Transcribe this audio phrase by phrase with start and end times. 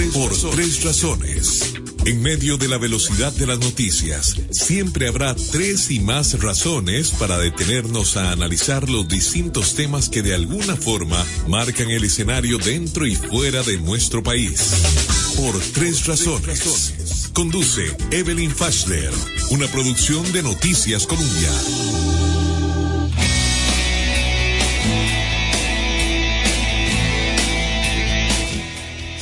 [0.00, 1.74] tres, por tres razones.
[2.06, 7.38] En medio de la velocidad de las noticias, siempre habrá tres y más razones para
[7.38, 13.14] detenernos a analizar los distintos temas que de alguna forma marcan el escenario dentro y
[13.14, 14.72] fuera de nuestro país.
[15.36, 17.30] Por tres razones.
[17.34, 19.12] Conduce Evelyn Fashler,
[19.50, 22.19] una producción de Noticias Colombia.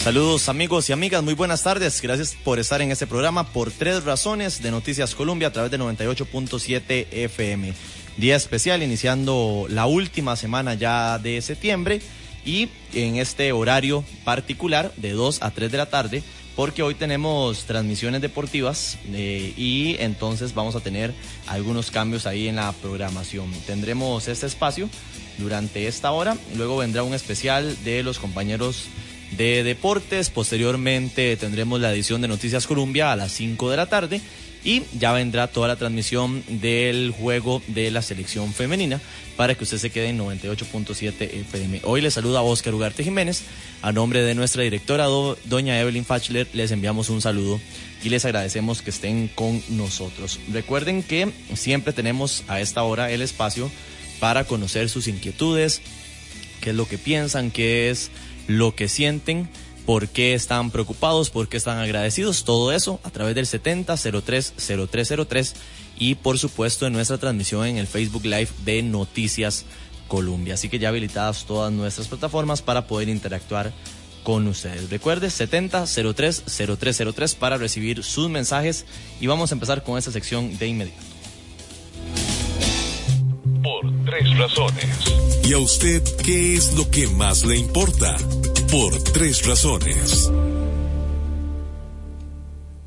[0.08, 2.00] Saludos amigos y amigas, muy buenas tardes.
[2.00, 5.78] Gracias por estar en este programa por tres razones de Noticias Colombia a través de
[5.78, 7.74] 98.7 FM.
[8.16, 12.00] Día especial iniciando la última semana ya de septiembre
[12.42, 16.22] y en este horario particular de 2 a 3 de la tarde
[16.56, 21.12] porque hoy tenemos transmisiones deportivas eh, y entonces vamos a tener
[21.48, 23.52] algunos cambios ahí en la programación.
[23.66, 24.88] Tendremos este espacio
[25.36, 28.86] durante esta hora, luego vendrá un especial de los compañeros
[29.32, 30.30] de deportes.
[30.30, 34.20] Posteriormente tendremos la edición de Noticias Colombia a las 5 de la tarde
[34.64, 39.00] y ya vendrá toda la transmisión del juego de la selección femenina
[39.36, 41.80] para que usted se quede en 98.7 FM.
[41.84, 43.42] Hoy le saluda Oscar Ugarte Jiménez.
[43.82, 45.06] A nombre de nuestra directora,
[45.44, 47.60] doña Evelyn Fachler, les enviamos un saludo
[48.02, 50.40] y les agradecemos que estén con nosotros.
[50.52, 53.70] Recuerden que siempre tenemos a esta hora el espacio
[54.18, 55.80] para conocer sus inquietudes,
[56.60, 58.10] qué es lo que piensan, qué es
[58.48, 59.48] lo que sienten,
[59.86, 65.54] por qué están preocupados, por qué están agradecidos, todo eso a través del 70030303
[65.98, 69.64] y por supuesto en nuestra transmisión en el Facebook Live de Noticias
[70.08, 70.54] Colombia.
[70.54, 73.72] Así que ya habilitadas todas nuestras plataformas para poder interactuar
[74.24, 74.90] con ustedes.
[74.90, 78.84] Recuerde 70030303 para recibir sus mensajes
[79.20, 81.00] y vamos a empezar con esta sección de inmediato.
[84.08, 84.88] Tres razones.
[85.44, 88.16] ¿Y a usted qué es lo que más le importa?
[88.70, 90.30] Por tres razones.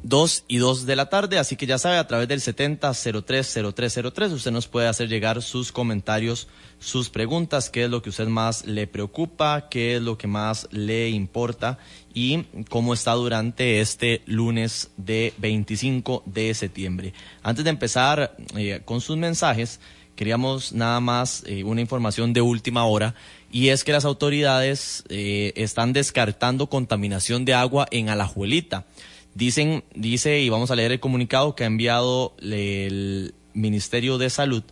[0.02, 4.52] Dos y dos de la tarde, así que ya sabe, a través del 70030303 usted
[4.52, 6.48] nos puede hacer llegar sus comentarios,
[6.80, 10.68] sus preguntas, qué es lo que usted más le preocupa, qué es lo que más
[10.72, 11.78] le importa
[12.16, 17.14] y cómo está durante este lunes de 25 de septiembre.
[17.44, 19.80] Antes de empezar eh, con sus mensajes,
[20.16, 23.16] queríamos nada más eh, una información de última hora
[23.52, 28.86] y es que las autoridades eh, están descartando contaminación de agua en Alajuelita.
[29.34, 34.64] Dicen, dice, y vamos a leer el comunicado que ha enviado el Ministerio de Salud,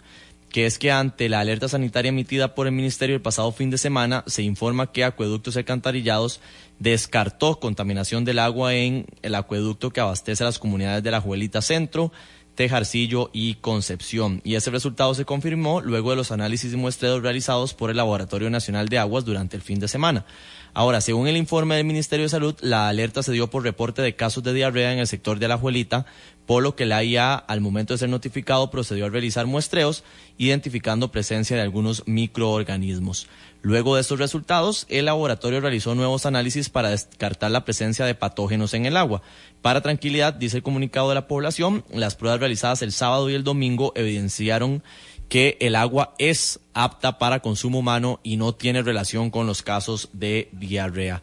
[0.50, 3.78] que es que ante la alerta sanitaria emitida por el Ministerio el pasado fin de
[3.78, 6.42] semana, se informa que Acueductos Alcantarillados
[6.80, 11.62] descartó contaminación del agua en el acueducto que abastece a las comunidades de la Juelita
[11.62, 12.12] Centro,
[12.60, 14.42] Tejarcillo y Concepción.
[14.44, 18.50] Y ese resultado se confirmó luego de los análisis y muestreos realizados por el Laboratorio
[18.50, 20.26] Nacional de Aguas durante el fin de semana.
[20.74, 24.18] Ahora, según el informe del Ministerio de Salud, la alerta se dio por reporte de
[24.18, 26.06] casos de diarrea en el sector de la Juelita,
[26.46, 30.04] por lo que la IA, al momento de ser notificado, procedió a realizar muestreos,
[30.38, 33.28] identificando presencia de algunos microorganismos.
[33.62, 38.74] Luego de estos resultados, el laboratorio realizó nuevos análisis para descartar la presencia de patógenos
[38.74, 39.22] en el agua.
[39.62, 43.44] Para tranquilidad, dice el comunicado de la población, las pruebas realizadas el sábado y el
[43.44, 44.82] domingo evidenciaron
[45.28, 50.10] que el agua es apta para consumo humano y no tiene relación con los casos
[50.14, 51.22] de diarrea.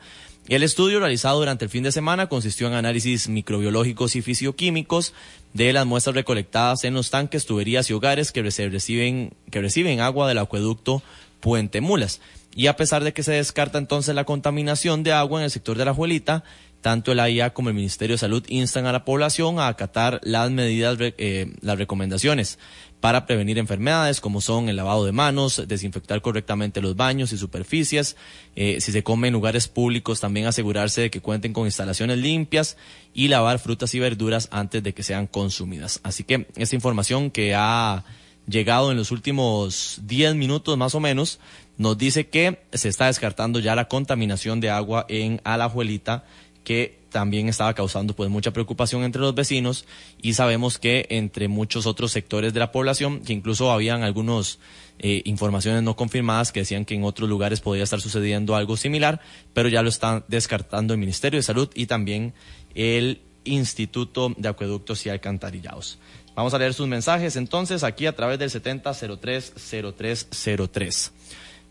[0.49, 5.13] El estudio realizado durante el fin de semana consistió en análisis microbiológicos y fisioquímicos
[5.55, 10.29] de las muestras recolectadas en los tanques, tuberías y hogares que reciben, que reciben agua
[10.29, 11.03] del acueducto
[11.41, 12.21] Puente Mulas.
[12.55, 15.77] Y a pesar de que se descarta entonces la contaminación de agua en el sector
[15.77, 16.43] de la Juelita,
[16.81, 20.51] tanto el AIA como el Ministerio de Salud instan a la población a acatar las
[20.51, 22.59] medidas, eh, las recomendaciones
[23.01, 28.17] para prevenir enfermedades como son el lavado de manos, desinfectar correctamente los baños y superficies,
[28.55, 32.77] eh, si se come en lugares públicos también asegurarse de que cuenten con instalaciones limpias
[33.13, 36.01] y lavar frutas y verduras antes de que sean consumidas.
[36.03, 38.05] Así que esta información que ha
[38.47, 41.41] llegado en los últimos 10 minutos más o menos
[41.79, 46.25] nos dice que se está descartando ya la contaminación de agua en Alajuelita
[46.65, 49.87] que también estaba causando pues mucha preocupación entre los vecinos
[50.21, 54.59] y sabemos que entre muchos otros sectores de la población, que incluso habían algunas
[54.99, 59.21] eh, informaciones no confirmadas que decían que en otros lugares podría estar sucediendo algo similar,
[59.55, 62.35] pero ya lo están descartando el Ministerio de Salud y también
[62.75, 65.99] el Instituto de Acueductos y Alcantarillados.
[66.37, 71.11] Vamos a leer sus mensajes entonces aquí a través del 70030303.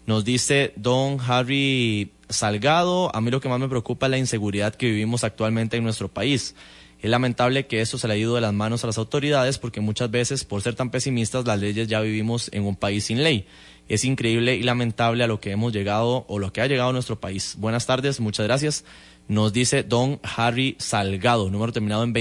[0.07, 4.73] Nos dice don Harry Salgado, a mí lo que más me preocupa es la inseguridad
[4.73, 6.55] que vivimos actualmente en nuestro país.
[6.99, 9.81] Es lamentable que esto se le haya ido de las manos a las autoridades porque
[9.81, 13.45] muchas veces, por ser tan pesimistas, las leyes ya vivimos en un país sin ley.
[13.87, 16.93] Es increíble y lamentable a lo que hemos llegado o lo que ha llegado a
[16.93, 17.53] nuestro país.
[17.59, 18.83] Buenas tardes, muchas gracias.
[19.27, 22.11] Nos dice don Harry Salgado, número terminado en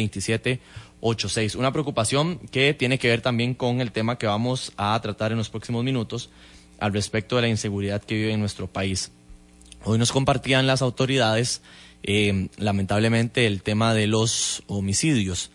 [1.05, 1.57] 2786.
[1.57, 5.39] Una preocupación que tiene que ver también con el tema que vamos a tratar en
[5.39, 6.31] los próximos minutos
[6.81, 9.13] al respecto de la inseguridad que vive en nuestro país.
[9.85, 11.61] Hoy nos compartían las autoridades,
[12.03, 15.51] eh, lamentablemente, el tema de los homicidios.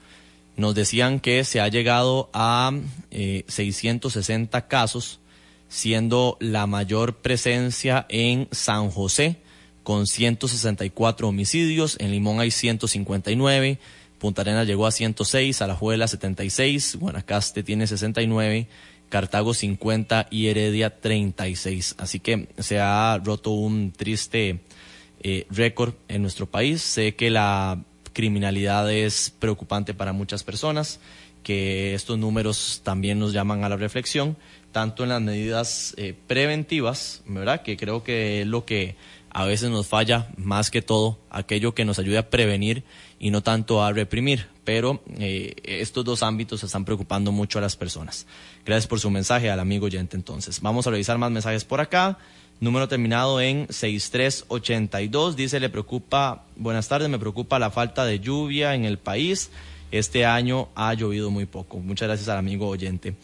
[0.55, 2.71] Nos decían que se ha llegado a
[3.09, 5.19] 660 eh, casos,
[5.67, 9.37] siendo la mayor presencia en San José,
[9.81, 13.79] con 164 homicidios, en Limón hay 159,
[14.19, 18.67] Punta Arenas llegó a 106, Alajuela 76, Guanacaste tiene 69,
[19.07, 21.95] Cartago 50 y Heredia 36.
[21.97, 24.59] Así que se ha roto un triste
[25.21, 26.81] eh, récord en nuestro país.
[26.81, 30.99] Sé que la criminalidad es preocupante para muchas personas,
[31.41, 34.35] que estos números también nos llaman a la reflexión,
[34.73, 37.63] tanto en las medidas eh, preventivas, ¿verdad?
[37.63, 38.97] Que creo que es lo que
[39.31, 42.83] a veces nos falla más que todo, aquello que nos ayude a prevenir
[43.19, 44.47] y no tanto a reprimir.
[44.63, 48.25] Pero eh, estos dos ámbitos están preocupando mucho a las personas.
[48.65, 50.61] Gracias por su mensaje al amigo oyente entonces.
[50.61, 52.17] Vamos a revisar más mensajes por acá.
[52.59, 55.35] Número terminado en 6382.
[55.35, 59.49] Dice, le preocupa, buenas tardes, me preocupa la falta de lluvia en el país.
[59.91, 61.79] Este año ha llovido muy poco.
[61.79, 63.15] Muchas gracias al amigo oyente.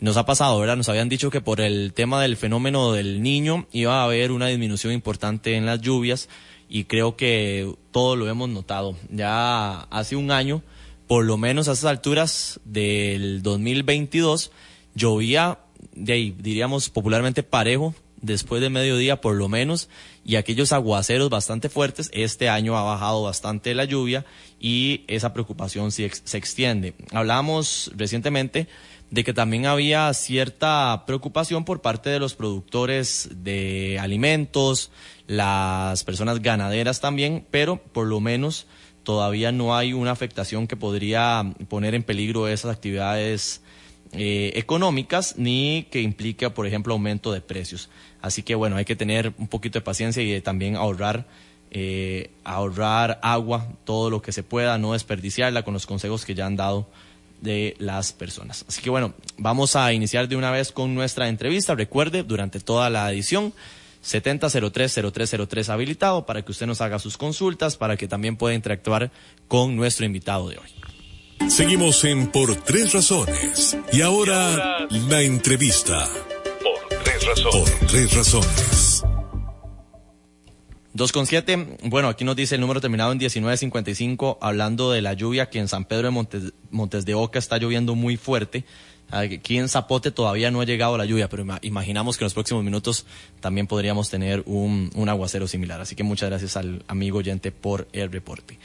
[0.00, 0.76] Nos ha pasado, ¿verdad?
[0.76, 4.46] Nos habían dicho que por el tema del fenómeno del niño iba a haber una
[4.48, 6.28] disminución importante en las lluvias
[6.70, 8.96] y creo que todo lo hemos notado.
[9.10, 10.62] Ya hace un año,
[11.08, 14.52] por lo menos a esas alturas del 2022,
[14.94, 15.58] llovía,
[15.92, 19.88] de ahí, diríamos popularmente parejo, después de mediodía por lo menos,
[20.24, 24.24] y aquellos aguaceros bastante fuertes, este año ha bajado bastante la lluvia
[24.60, 26.94] y esa preocupación se extiende.
[27.10, 28.68] Hablamos recientemente
[29.10, 34.90] de que también había cierta preocupación por parte de los productores de alimentos,
[35.26, 38.66] las personas ganaderas también, pero por lo menos
[39.02, 43.62] todavía no hay una afectación que podría poner en peligro esas actividades
[44.12, 47.90] eh, económicas ni que implique, por ejemplo, aumento de precios.
[48.22, 51.26] Así que bueno, hay que tener un poquito de paciencia y también ahorrar,
[51.72, 56.46] eh, ahorrar agua, todo lo que se pueda, no desperdiciarla con los consejos que ya
[56.46, 56.88] han dado
[57.40, 58.64] de las personas.
[58.68, 61.74] Así que bueno, vamos a iniciar de una vez con nuestra entrevista.
[61.74, 63.52] Recuerde, durante toda la edición,
[64.04, 69.10] 70030303 habilitado para que usted nos haga sus consultas, para que también pueda interactuar
[69.48, 70.70] con nuestro invitado de hoy.
[71.48, 73.76] Seguimos en Por Tres Razones.
[73.92, 76.06] Y ahora, la entrevista.
[76.62, 77.70] Por Tres Razones.
[77.70, 78.89] Por Tres Razones.
[81.00, 85.14] 2 con 7, bueno, aquí nos dice el número terminado en 1955, hablando de la
[85.14, 88.66] lluvia que en San Pedro de Montes, Montes de Oca está lloviendo muy fuerte.
[89.10, 92.64] Aquí en Zapote todavía no ha llegado la lluvia, pero imaginamos que en los próximos
[92.64, 93.06] minutos
[93.40, 95.80] también podríamos tener un, un aguacero similar.
[95.80, 98.58] Así que muchas gracias al amigo oyente por el reporte.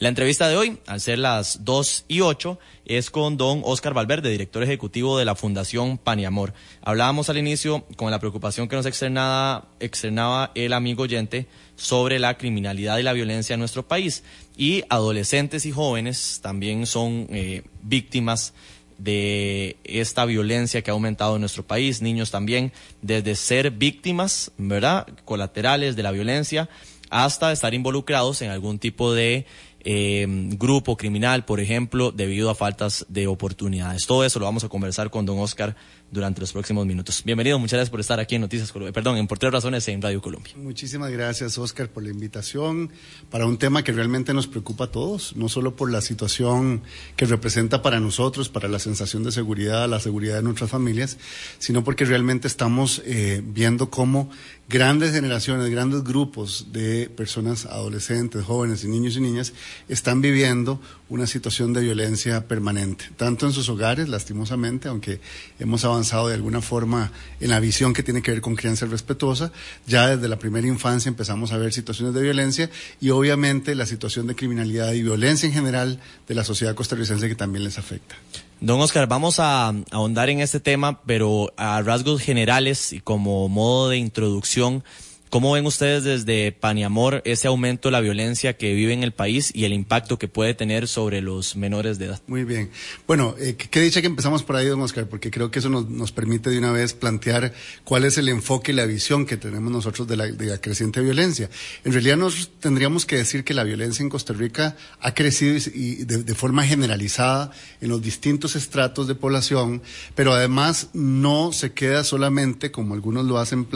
[0.00, 4.30] La entrevista de hoy, al ser las 2 y 8, es con don Oscar Valverde,
[4.30, 6.54] director ejecutivo de la Fundación Paniamor.
[6.80, 12.38] Hablábamos al inicio con la preocupación que nos externaba, externaba el amigo oyente sobre la
[12.38, 14.24] criminalidad y la violencia en nuestro país.
[14.56, 18.54] Y adolescentes y jóvenes también son eh, víctimas
[18.96, 25.06] de esta violencia que ha aumentado en nuestro país, niños también, desde ser víctimas, ¿verdad?,
[25.26, 26.70] colaterales de la violencia,
[27.10, 29.44] hasta estar involucrados en algún tipo de
[29.84, 34.06] eh, grupo criminal, por ejemplo, debido a faltas de oportunidades.
[34.06, 35.76] Todo eso lo vamos a conversar con don Oscar
[36.10, 37.22] durante los próximos minutos.
[37.24, 40.02] Bienvenido, muchas gracias por estar aquí en Noticias Colombia, perdón, en Por Tres Razones en
[40.02, 40.52] Radio Colombia.
[40.56, 42.90] Muchísimas gracias, Oscar, por la invitación
[43.30, 46.82] para un tema que realmente nos preocupa a todos, no solo por la situación
[47.16, 51.18] que representa para nosotros, para la sensación de seguridad, la seguridad de nuestras familias,
[51.58, 54.30] sino porque realmente estamos eh, viendo cómo
[54.68, 59.52] grandes generaciones, grandes grupos de personas adolescentes, jóvenes y niños y niñas
[59.88, 65.20] están viviendo una situación de violencia permanente, tanto en sus hogares, lastimosamente, aunque
[65.58, 69.52] hemos avanzado de alguna forma en la visión que tiene que ver con crianza respetuosa,
[69.86, 74.26] ya desde la primera infancia empezamos a ver situaciones de violencia y obviamente la situación
[74.26, 78.16] de criminalidad y violencia en general de la sociedad costarricense que también les afecta.
[78.60, 83.90] Don Oscar, vamos a ahondar en este tema, pero a rasgos generales y como modo
[83.90, 84.82] de introducción,
[85.30, 89.52] ¿Cómo ven ustedes desde Paniamor ese aumento de la violencia que vive en el país
[89.54, 92.20] y el impacto que puede tener sobre los menores de edad?
[92.26, 92.72] Muy bien.
[93.06, 96.10] Bueno, eh, qué dicha que empezamos por ahí, don Oscar, porque creo que eso nos,
[96.10, 100.08] permite de una vez plantear cuál es el enfoque y la visión que tenemos nosotros
[100.08, 101.48] de la, creciente violencia.
[101.84, 106.06] En realidad nos tendríamos que decir que la violencia en Costa Rica ha crecido y,
[106.06, 109.80] de, forma generalizada en los distintos estratos de población,
[110.16, 113.68] pero además no se queda solamente, como algunos lo hacen,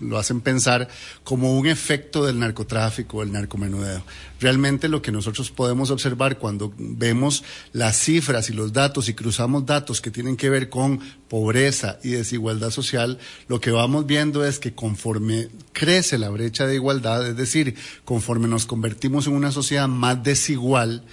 [0.00, 0.88] lo hacen pensar,
[1.24, 4.02] como un efecto del narcotráfico, el narcomenudeo.
[4.40, 9.66] Realmente lo que nosotros podemos observar cuando vemos las cifras y los datos y cruzamos
[9.66, 14.58] datos que tienen que ver con pobreza y desigualdad social, lo que vamos viendo es
[14.58, 19.88] que conforme crece la brecha de igualdad, es decir, conforme nos convertimos en una sociedad
[19.88, 21.04] más desigual,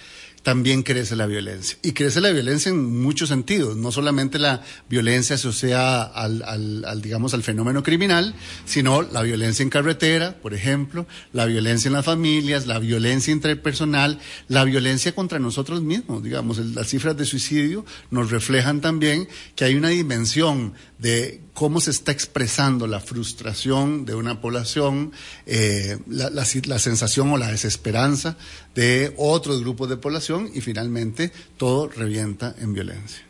[0.47, 1.77] también crece la violencia.
[1.81, 7.01] Y crece la violencia en muchos sentidos, no solamente la violencia asociada al, al, al,
[7.01, 12.05] digamos, al fenómeno criminal, sino la violencia en carretera, por ejemplo, la violencia en las
[12.05, 18.31] familias, la violencia interpersonal, la violencia contra nosotros mismos, digamos, las cifras de suicidio nos
[18.31, 24.41] reflejan también que hay una dimensión de cómo se está expresando la frustración de una
[24.41, 25.11] población,
[25.45, 28.37] eh, la, la, la, sensación o la desesperanza
[28.75, 33.27] de otros grupos de población y finalmente todo revienta en violencia.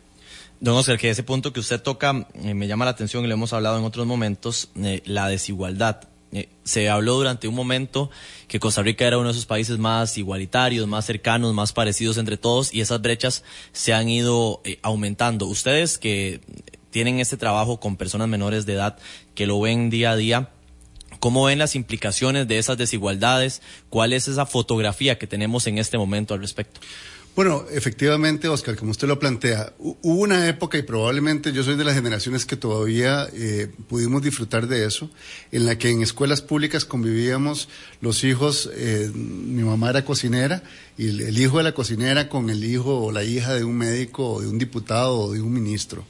[0.60, 3.34] Don Oscar, que ese punto que usted toca eh, me llama la atención y lo
[3.34, 6.08] hemos hablado en otros momentos, eh, la desigualdad.
[6.32, 8.10] Eh, se habló durante un momento
[8.48, 12.36] que Costa Rica era uno de esos países más igualitarios, más cercanos, más parecidos entre
[12.36, 15.46] todos y esas brechas se han ido aumentando.
[15.46, 16.40] Ustedes que
[16.90, 18.98] tienen este trabajo con personas menores de edad
[19.34, 20.50] que lo ven día a día.
[21.20, 23.62] ¿Cómo ven las implicaciones de esas desigualdades?
[23.90, 26.80] ¿Cuál es esa fotografía que tenemos en este momento al respecto?
[27.38, 31.84] Bueno, efectivamente, Oscar, como usted lo plantea, hubo una época, y probablemente yo soy de
[31.84, 35.08] las generaciones que todavía eh, pudimos disfrutar de eso,
[35.52, 37.68] en la que en escuelas públicas convivíamos
[38.00, 40.64] los hijos, eh, mi mamá era cocinera,
[40.96, 43.76] y el, el, hijo de la cocinera con el hijo o la hija de un
[43.78, 46.04] médico o de un diputado o de un ministro.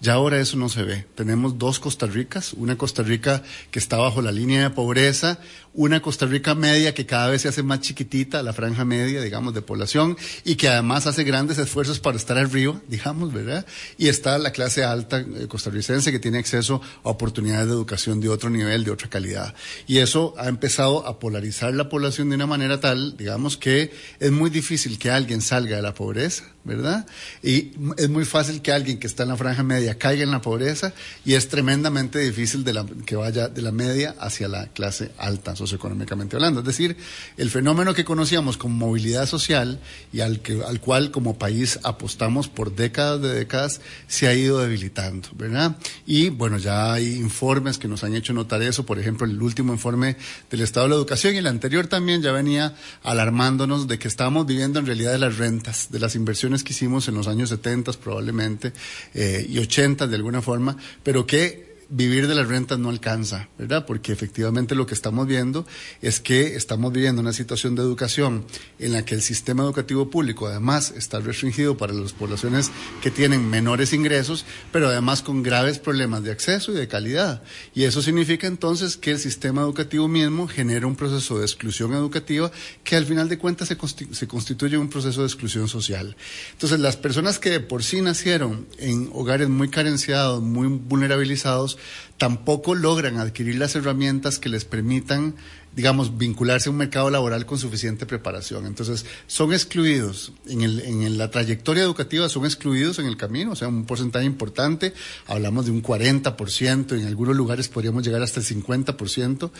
[0.00, 1.06] Ya ahora eso no se ve.
[1.16, 5.40] Tenemos dos Costa Ricas, una Costa Rica que está bajo la línea de pobreza,
[5.74, 9.54] una Costa Rica media que cada vez se hace más chiquitita, la franja media, digamos,
[9.54, 13.66] de población, y que además hace grandes esfuerzos para estar arriba, digamos, ¿verdad?
[13.96, 18.28] Y está la clase alta eh, costarricense que tiene acceso a oportunidades de educación de
[18.28, 19.54] otro nivel, de otra calidad.
[19.86, 24.30] Y eso ha empezado a polarizar la población de una manera tal, digamos, que es
[24.30, 27.06] muy difícil que alguien salga de la pobreza, ¿verdad?
[27.42, 30.42] Y es muy fácil que alguien que está en la franja media caiga en la
[30.42, 30.92] pobreza
[31.24, 32.64] y es tremendamente difícil
[33.06, 36.60] que vaya de la media hacia la clase alta socioeconómicamente hablando.
[36.60, 36.96] Es decir,
[37.36, 39.80] el fenómeno que conocíamos como movilidad social
[40.12, 44.60] y al, que, al cual como país apostamos por décadas de décadas se ha ido
[44.60, 45.76] debilitando, ¿verdad?
[46.06, 49.72] Y bueno, ya hay informes que nos han hecho notar eso, por ejemplo, el último
[49.72, 50.16] informe
[50.50, 54.46] del Estado de la Educación y el anterior también ya venía alarmándonos de que estábamos
[54.46, 57.78] viviendo en realidad de las rentas, de las inversiones que hicimos en los años 70
[58.02, 58.72] probablemente
[59.14, 63.86] eh, y 80 de alguna forma, pero que vivir de las rentas no alcanza, ¿verdad?
[63.86, 65.66] Porque efectivamente lo que estamos viendo
[66.02, 68.44] es que estamos viviendo una situación de educación
[68.78, 73.48] en la que el sistema educativo público además está restringido para las poblaciones que tienen
[73.48, 77.42] menores ingresos, pero además con graves problemas de acceso y de calidad.
[77.74, 82.50] Y eso significa entonces que el sistema educativo mismo genera un proceso de exclusión educativa
[82.84, 86.16] que al final de cuentas se, constitu se constituye un proceso de exclusión social.
[86.52, 91.77] Entonces las personas que por sí nacieron en hogares muy carenciados, muy vulnerabilizados,
[92.16, 95.34] tampoco logran adquirir las herramientas que les permitan
[95.78, 98.66] digamos, vincularse a un mercado laboral con suficiente preparación.
[98.66, 103.68] Entonces, son excluidos en, en la trayectoria educativa, son excluidos en el camino, o sea,
[103.68, 104.92] un porcentaje importante,
[105.28, 109.50] hablamos de un 40%, en algunos lugares podríamos llegar hasta el 50%,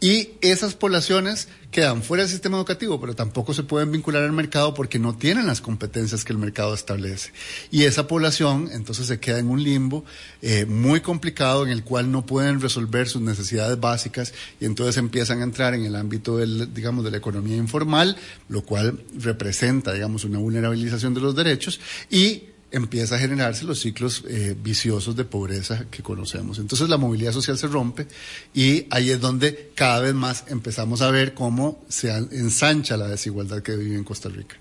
[0.00, 4.74] y esas poblaciones quedan fuera del sistema educativo, pero tampoco se pueden vincular al mercado
[4.74, 7.32] porque no tienen las competencias que el mercado establece.
[7.72, 10.04] Y esa población entonces se queda en un limbo
[10.40, 15.40] eh, muy complicado en el cual no pueden resolver sus necesidades básicas y entonces empiezan
[15.40, 18.16] a entrar en el ámbito del, digamos, de la economía informal,
[18.48, 24.24] lo cual representa, digamos, una vulnerabilización de los derechos y empieza a generarse los ciclos
[24.28, 26.58] eh, viciosos de pobreza que conocemos.
[26.58, 28.06] Entonces la movilidad social se rompe
[28.52, 33.62] y ahí es donde cada vez más empezamos a ver cómo se ensancha la desigualdad
[33.62, 34.56] que vive en Costa Rica.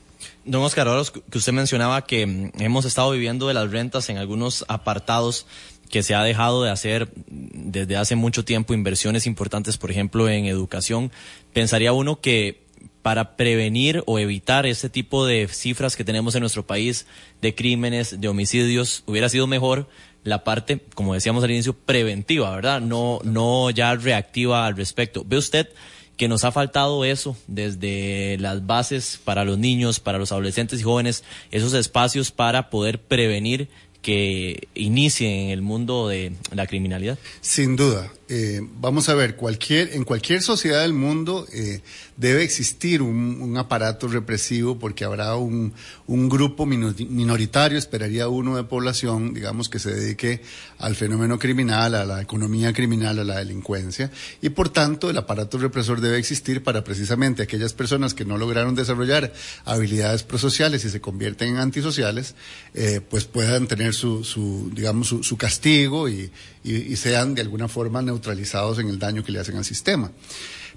[0.46, 4.18] Don Oscar, ahora que usted mencionaba que mm, hemos estado viviendo de las rentas en
[4.18, 5.46] algunos apartados
[5.90, 10.46] que se ha dejado de hacer desde hace mucho tiempo inversiones importantes, por ejemplo, en
[10.46, 11.12] educación,
[11.54, 12.63] pensaría uno que
[13.04, 17.06] para prevenir o evitar ese tipo de cifras que tenemos en nuestro país
[17.42, 19.88] de crímenes, de homicidios, hubiera sido mejor
[20.24, 22.80] la parte, como decíamos al inicio, preventiva, ¿verdad?
[22.80, 25.26] No, no ya reactiva al respecto.
[25.28, 25.68] ¿Ve usted
[26.16, 30.84] que nos ha faltado eso desde las bases para los niños, para los adolescentes y
[30.84, 33.68] jóvenes, esos espacios para poder prevenir
[34.02, 37.18] que inicie en el mundo de la criminalidad?
[37.42, 38.12] Sin duda.
[38.30, 41.82] Eh, vamos a ver, cualquier, en cualquier sociedad del mundo eh,
[42.16, 45.74] debe existir un, aparato represivo porque habrá un,
[46.08, 50.42] grupo minoritario, esperaría uno de población, digamos, que se dedique
[50.78, 54.10] al fenómeno criminal, a la economía criminal, a la delincuencia,
[54.42, 58.74] y por tanto el aparato represor debe existir para precisamente aquellas personas que no lograron
[58.74, 59.34] desarrollar
[59.66, 62.36] habilidades prosociales y se convierten en antisociales,
[62.74, 66.32] eh, pues puedan tener su, su digamos, su, castigo y,
[66.64, 70.12] y sean de alguna forma neutralizados en el daño que le hacen al sistema.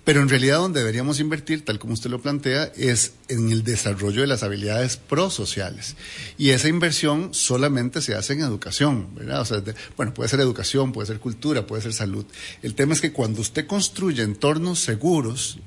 [0.07, 4.21] Pero en realidad donde deberíamos invertir, tal como usted lo plantea, es en el desarrollo
[4.21, 5.97] de las habilidades prosociales.
[6.39, 9.41] Y esa inversión solamente se hace en educación, ¿verdad?
[9.41, 9.65] O sea,
[9.97, 12.25] bueno, puede ser educación, puede ser cultura, puede ser salud.
[12.63, 15.59] El tema es que cuando usted construye entornos seguros,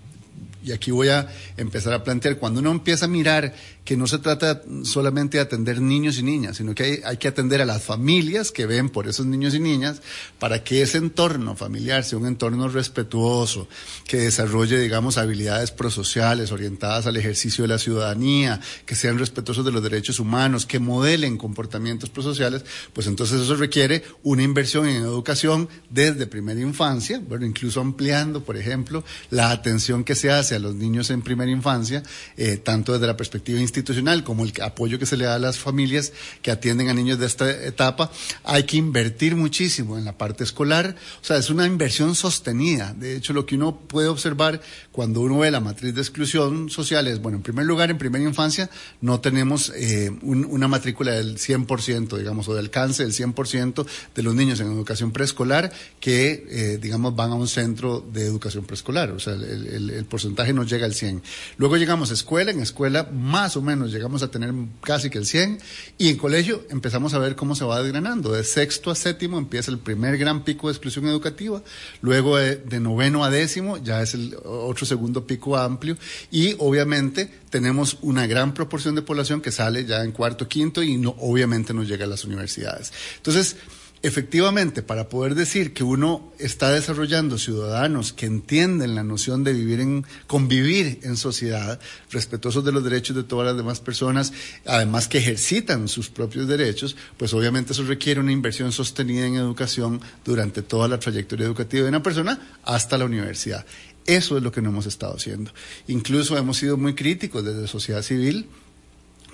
[0.64, 3.54] y aquí voy a empezar a plantear, cuando uno empieza a mirar
[3.86, 7.60] que no se trata solamente de atender niños y niñas, sino que hay, que atender
[7.62, 10.02] a las familias que ven por esos niños y niñas
[10.38, 13.68] para que ese entorno familiar sea un entorno respetuoso,
[14.06, 19.72] que desarrolle, digamos, habilidades prosociales orientadas al ejercicio de la ciudadanía, que sean respetuosos de
[19.72, 22.64] los derechos humanos, que modelen comportamientos prosociales,
[22.94, 28.56] pues entonces eso requiere una inversión en educación desde primera infancia, bueno, incluso ampliando, por
[28.56, 32.04] ejemplo, la atención que se hace a los niños en primera infancia,
[32.38, 35.58] eh, tanto desde la perspectiva institucional, como el apoyo que se le da a las
[35.58, 38.12] familias que atienden a niños de esta etapa,
[38.44, 40.96] hay que invertir muchísimo en la parte escolar.
[41.22, 42.94] O sea, es una inversión sostenida.
[42.94, 47.08] De hecho, lo que uno puede observar cuando uno ve la matriz de exclusión social
[47.08, 48.70] es, bueno, en primer lugar, en primera infancia,
[49.02, 54.36] no tenemos eh, una matrícula del 100%, digamos, o de alcance del 100% de los
[54.36, 59.12] niños en educación preescolar que, eh, digamos, van a un centro de educación preescolar.
[59.12, 61.24] O sea, el, el porcentaje no llega al 100.
[61.58, 65.20] Luego llegamos a escuela, en escuela más o menos menos llegamos a tener casi que
[65.20, 65.60] el 100
[65.98, 68.32] y en colegio empezamos a ver cómo se va desgranando.
[68.32, 71.62] De sexto a séptimo empieza el primer gran pico de exclusión educativa,
[72.02, 75.98] luego de, noveno a décimo ya es el otro segundo pico amplio
[76.32, 80.98] y obviamente tenemos una gran proporción de población que sale ya en cuarto, quinto y
[80.98, 82.92] no, obviamente no llega a las universidades.
[83.18, 83.58] Entonces,
[84.02, 89.82] Efectivamente, para poder decir que uno está desarrollando ciudadanos que entienden la noción de vivir
[89.82, 94.32] en, convivir en sociedad, respetuosos de los derechos de todas las demás personas,
[94.66, 100.00] además que ejercitan sus propios derechos, pues obviamente eso requiere una inversión sostenida en educación
[100.24, 103.66] durante toda la trayectoria educativa de una persona hasta la universidad.
[104.06, 105.52] Eso es lo que no hemos estado haciendo.
[105.90, 108.48] Incluso hemos sido muy críticos desde sociedad civil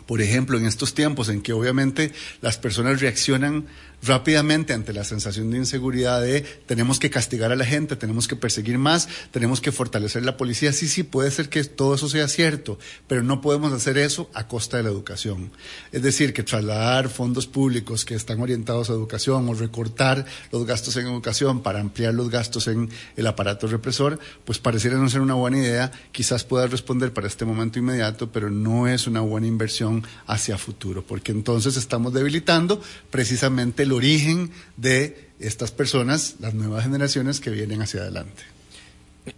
[0.05, 3.65] por ejemplo, en estos tiempos en que obviamente las personas reaccionan
[4.03, 8.35] rápidamente ante la sensación de inseguridad de tenemos que castigar a la gente, tenemos que
[8.35, 10.73] perseguir más, tenemos que fortalecer la policía.
[10.73, 12.77] Sí, sí, puede ser que todo eso sea cierto,
[13.07, 15.51] pero no podemos hacer eso a costa de la educación.
[15.91, 20.95] Es decir, que trasladar fondos públicos que están orientados a educación o recortar los gastos
[20.97, 25.33] en educación para ampliar los gastos en el aparato represor, pues pareciera no ser una
[25.33, 25.91] buena idea.
[26.11, 31.05] Quizás pueda responder para este momento inmediato, pero no es una buena inversión hacia futuro,
[31.05, 37.81] porque entonces estamos debilitando precisamente el origen de estas personas, las nuevas generaciones que vienen
[37.81, 38.43] hacia adelante.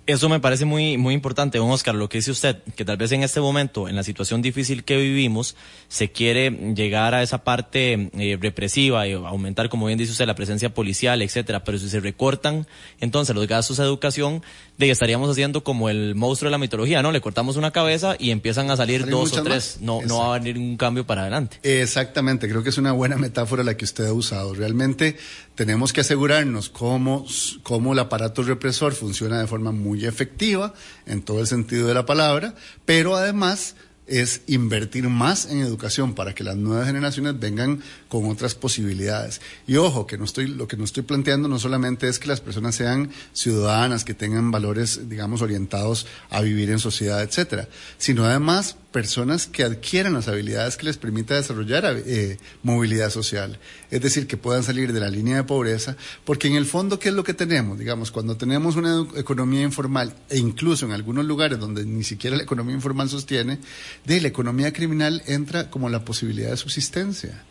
[0.06, 3.14] Eso me parece muy, muy importante, don Oscar, lo que dice usted, que tal vez
[3.14, 5.56] en este momento, en la situación difícil que vivimos,
[5.88, 10.36] se quiere llegar a esa parte eh, represiva y aumentar, como bien dice usted, la
[10.36, 12.68] presencia policial, etcétera, pero si se recortan
[13.00, 14.44] entonces los gastos de educación,
[14.78, 17.12] de estaríamos haciendo como el monstruo de la mitología, ¿no?
[17.12, 20.40] Le cortamos una cabeza y empiezan a salir dos o tres, no, no va a
[20.40, 21.60] venir un cambio para adelante.
[21.64, 24.54] Exactamente, creo que es una buena metáfora la que usted ha usado.
[24.54, 25.18] Realmente
[25.56, 27.26] tenemos que asegurarnos cómo,
[27.64, 30.74] cómo el aparato represor funciona de forma muy efectiva
[31.06, 32.54] en todo el sentido de la palabra,
[32.86, 33.76] pero además
[34.08, 39.42] es invertir más en educación para que las nuevas generaciones vengan con otras posibilidades.
[39.68, 42.42] Y ojo, que no estoy, lo que no estoy planteando no solamente es que las
[42.42, 47.68] personas sean ciudadanas, que tengan valores, digamos, orientados a vivir en sociedad, etcétera,
[47.98, 53.60] sino además personas que adquieran las habilidades que les permita desarrollar eh, movilidad social,
[53.92, 57.10] es decir, que puedan salir de la línea de pobreza, porque en el fondo, ¿qué
[57.10, 57.78] es lo que tenemos?
[57.78, 62.42] Digamos, cuando tenemos una economía informal, e incluso en algunos lugares donde ni siquiera la
[62.42, 63.60] economía informal sostiene,
[64.04, 67.44] de la economía criminal entra como la posibilidad de subsistencia.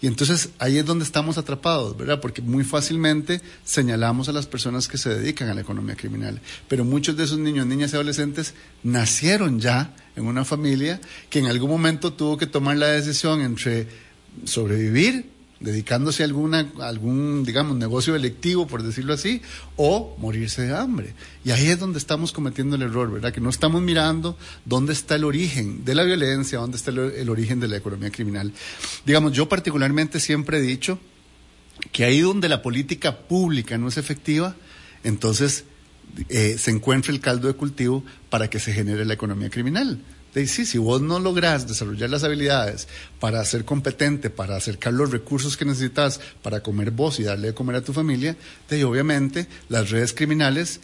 [0.00, 2.20] Y entonces ahí es donde estamos atrapados, ¿verdad?
[2.20, 6.40] Porque muy fácilmente señalamos a las personas que se dedican a la economía criminal.
[6.68, 11.46] Pero muchos de esos niños, niñas y adolescentes nacieron ya en una familia que en
[11.46, 13.88] algún momento tuvo que tomar la decisión entre
[14.44, 15.33] sobrevivir
[15.64, 19.42] dedicándose a alguna, algún, digamos, negocio electivo, por decirlo así,
[19.76, 21.14] o morirse de hambre.
[21.44, 23.32] Y ahí es donde estamos cometiendo el error, ¿verdad?
[23.32, 27.58] Que no estamos mirando dónde está el origen de la violencia, dónde está el, origen
[27.60, 28.52] de la economía criminal.
[29.04, 30.98] Digamos, yo particularmente siempre he dicho
[31.90, 34.54] que ahí donde la política pública no es efectiva,
[35.02, 35.64] entonces
[36.28, 40.00] eh, se encuentra el caldo de cultivo para que se genere la economía criminal
[40.34, 42.88] sí, si vos no lográs desarrollar las habilidades
[43.20, 47.54] para ser competente, para acercar los recursos que necesitas para comer vos y darle de
[47.54, 48.36] comer a tu familia,
[48.68, 50.80] de obviamente las redes criminales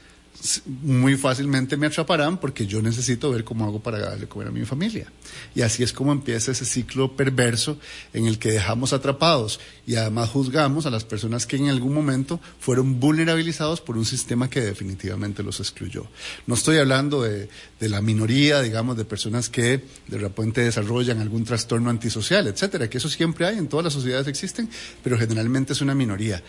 [0.67, 4.65] muy fácilmente me atraparán porque yo necesito ver cómo hago para darle comer a mi
[4.65, 5.07] familia.
[5.55, 7.79] Y así es como empieza ese ciclo perverso
[8.15, 12.41] en el que dejamos atrapados y además juzgamos a las personas que en algún momento
[12.59, 16.07] fueron vulnerabilizados por un sistema que definitivamente los excluyó.
[16.47, 21.45] No estoy hablando de, de la minoría, digamos, de personas que de repente desarrollan algún
[21.45, 24.71] trastorno antisocial, etcétera, que eso siempre hay, en todas las sociedades existen,
[25.03, 26.43] pero generalmente es una minoría.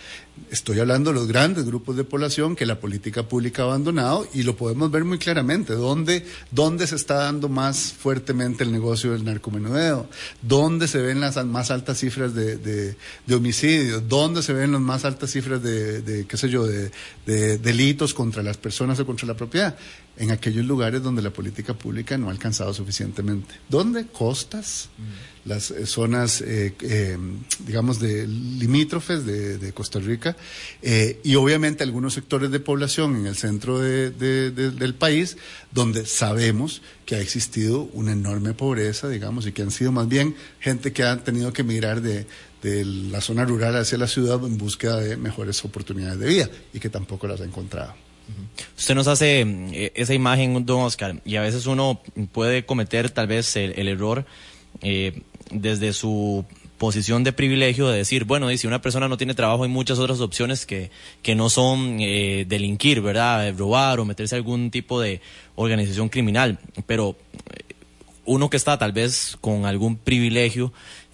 [0.50, 4.56] Estoy hablando de los grandes grupos de población que la política pública abandonado y lo
[4.56, 5.74] podemos ver muy claramente.
[5.74, 10.08] ¿Dónde, dónde se está dando más fuertemente el negocio del narcomenudeo?
[10.42, 14.08] ¿Dónde se ven las más altas cifras de, de, homicidios?
[14.08, 16.92] ¿Dónde se ven las más altas cifras de, qué sé yo, de,
[17.58, 19.76] delitos contra las personas o contra la propiedad?
[20.18, 23.56] En aquellos lugares donde la política pública no ha alcanzado suficientemente.
[23.70, 24.06] ¿Dónde?
[24.08, 24.90] Costas.
[24.98, 27.18] Mm las eh, zonas, eh, eh,
[27.66, 30.36] digamos, de limítrofes de, Costa Rica
[31.24, 35.38] y obviamente algunos sectores de población en el centro del país
[35.72, 40.36] donde sabemos que ha existido una enorme pobreza, digamos, y que han sido más bien
[40.60, 42.26] gente que ha tenido que emigrar de,
[42.64, 46.90] la zona rural hacia la ciudad en búsqueda de mejores oportunidades de vida y que
[46.90, 47.96] tampoco las ha encontrado.
[48.78, 52.02] Usted nos hace esa imagen, don Oscar, y a veces uno
[52.32, 54.26] puede cometer tal vez el, error
[55.52, 56.46] desde su
[56.82, 60.00] posición de privilegio de decir, bueno, y si una persona no tiene trabajo hay muchas
[60.00, 60.90] otras opciones que,
[61.22, 63.54] que no son eh, delinquir, ¿verdad?
[63.56, 65.22] Robar o meterse a algún tipo de
[65.56, 66.58] organización criminal.
[66.88, 67.16] Pero
[67.54, 67.76] eh,
[68.26, 70.74] uno que está tal vez con algún privilegio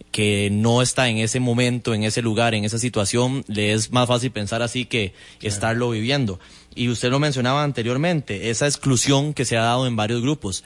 [0.10, 4.08] que no está en ese momento, en ese lugar, en esa situación, le es más
[4.08, 6.40] fácil pensar así que estarlo viviendo.
[6.76, 10.64] Y usted lo mencionaba anteriormente, esa exclusión que se ha dado en varios grupos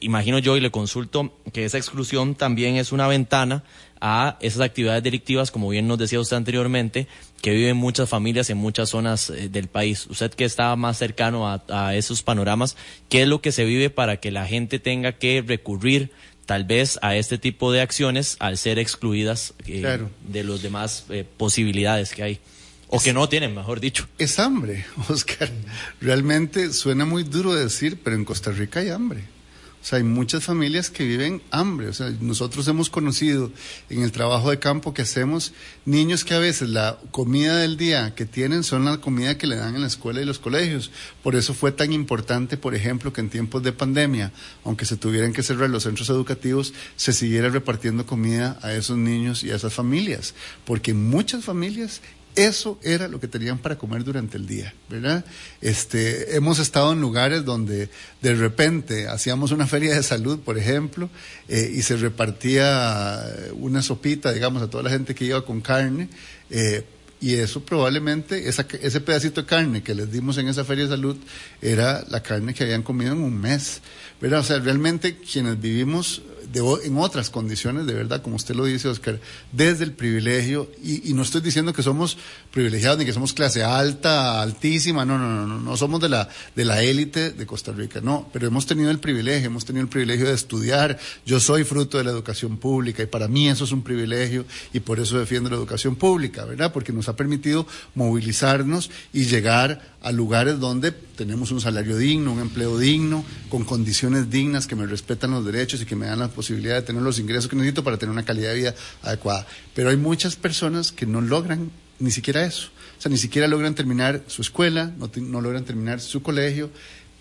[0.00, 3.64] imagino yo y le consulto que esa exclusión también es una ventana
[4.00, 7.06] a esas actividades delictivas, como bien nos decía usted anteriormente,
[7.40, 10.06] que viven muchas familias en muchas zonas eh, del país.
[10.08, 12.76] Usted que está más cercano a, esos panoramas,
[13.08, 16.10] ¿qué es lo que se vive para que la gente tenga que recurrir
[16.44, 21.24] tal vez a este tipo de acciones al ser excluidas eh, de los demás eh,
[21.36, 22.40] posibilidades que hay?
[22.88, 24.06] O que no tienen, mejor dicho.
[24.18, 25.50] Es hambre, Oscar.
[26.00, 29.24] Realmente suena muy duro decir, pero en Costa Rica hay hambre.
[29.86, 31.86] O sea, hay muchas familias que viven hambre.
[31.86, 33.52] O sea, nosotros hemos conocido
[33.88, 35.52] en el trabajo de campo que hacemos
[35.84, 39.54] niños que a veces la comida del día que tienen son la comida que le
[39.54, 40.90] dan en la escuela y los colegios.
[41.22, 44.32] Por eso fue tan importante, por ejemplo, que en tiempos de pandemia,
[44.64, 49.44] aunque se tuvieran que cerrar los centros educativos, se siguiera repartiendo comida a esos niños
[49.44, 50.34] y a esas familias.
[50.64, 52.00] Porque muchas familias
[52.36, 55.24] eso era lo que tenían para comer durante el día, ¿verdad?
[55.60, 57.88] Este, hemos estado en lugares donde
[58.20, 61.08] de repente hacíamos una feria de salud, por ejemplo,
[61.48, 66.08] eh, y se repartía una sopita, digamos, a toda la gente que iba con carne.
[66.50, 66.84] Eh,
[67.20, 71.16] y eso probablemente, ese pedacito de carne que les dimos en esa feria de salud
[71.62, 73.80] era la carne que habían comido en un mes.
[74.20, 74.40] ¿verdad?
[74.40, 76.22] O sea, realmente quienes vivimos
[76.84, 79.20] en otras condiciones, de verdad, como usted lo dice, Oscar,
[79.52, 82.16] desde el privilegio, y, no estoy diciendo que somos
[82.50, 86.28] privilegiados ni que somos clase alta, altísima, no, no, no, no, no somos de la,
[86.54, 89.88] de la élite de Costa Rica, no, pero hemos tenido el privilegio, hemos tenido el
[89.88, 93.72] privilegio de estudiar, yo soy fruto de la educación pública y para mí eso es
[93.72, 96.72] un privilegio y por eso defiendo la educación pública, ¿verdad?
[96.72, 102.78] Porque ha permitido movilizarnos y llegar a lugares donde tenemos un salario digno, un empleo
[102.78, 106.76] digno, con condiciones dignas que me respetan los derechos y que me dan la posibilidad
[106.76, 109.46] de tener los ingresos que necesito para tener una calidad de vida adecuada.
[109.74, 112.68] Pero hay muchas personas que no logran ni siquiera eso.
[112.98, 116.70] O sea, ni siquiera logran terminar su escuela, no, logran terminar su colegio,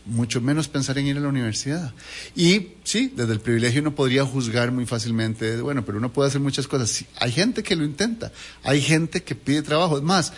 [0.06, 1.94] mucho menos pensar en ir a la universidad.
[2.36, 6.42] Y sí, desde el privilegio uno podría juzgar muy fácilmente, bueno, pero uno puede hacer
[6.42, 7.06] muchas cosas.
[7.20, 8.32] hay gente que lo intenta,
[8.64, 9.98] hay gente que pide trabajo.
[9.98, 10.34] Es más,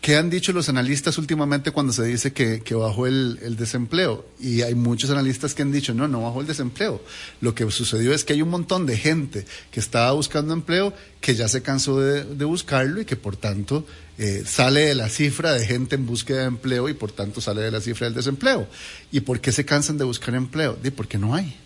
[0.00, 4.24] ¿Qué han dicho los analistas últimamente cuando se dice que, bajó el, desempleo?
[4.38, 7.02] Y hay muchos analistas que han dicho, no, no bajó el desempleo.
[7.40, 11.34] Lo que sucedió es que hay un montón de gente que estaba buscando empleo que
[11.34, 13.84] ya se cansó de, buscarlo y que por tanto
[14.18, 17.62] eh, sale de la cifra de gente en búsqueda de empleo y por tanto sale
[17.62, 18.68] de la cifra del desempleo.
[19.10, 20.78] ¿Y por qué se cansan de buscar empleo?
[20.94, 21.56] porque no hay.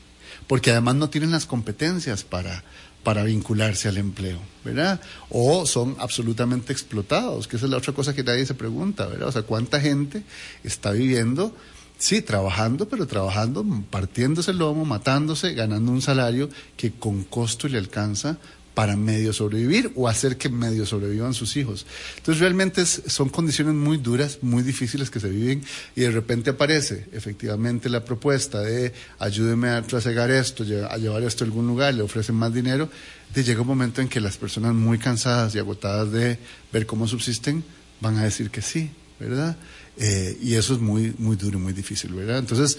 [0.46, 2.64] Porque además no tienen las competencias para,
[3.02, 5.00] para vincularse al empleo, ¿verdad?
[5.28, 9.28] O son absolutamente explotados, que esa es la otra cosa que nadie se pregunta, ¿verdad?
[9.28, 10.22] O sea, ¿cuánta gente
[10.62, 11.54] está viviendo,
[11.98, 17.78] sí, trabajando, pero trabajando, partiéndose el lomo, matándose, ganando un salario que con costo le
[17.78, 18.38] alcanza
[18.74, 21.86] para medio sobrevivir o hacer que medio sobrevivan sus hijos.
[22.16, 25.62] Entonces realmente son condiciones muy duras, muy difíciles que se viven
[25.94, 31.44] y de repente aparece efectivamente la propuesta de ayúdeme a trasegar esto, a llevar esto
[31.44, 32.88] a algún lugar, le ofrecen más dinero,
[33.34, 36.38] de llega un momento en que las personas muy cansadas y agotadas de
[36.72, 37.64] ver cómo subsisten
[38.00, 39.56] van a decir que sí, ¿verdad?
[39.96, 42.38] Eh, y eso es muy, muy duro y muy difícil, ¿verdad?
[42.38, 42.78] Entonces,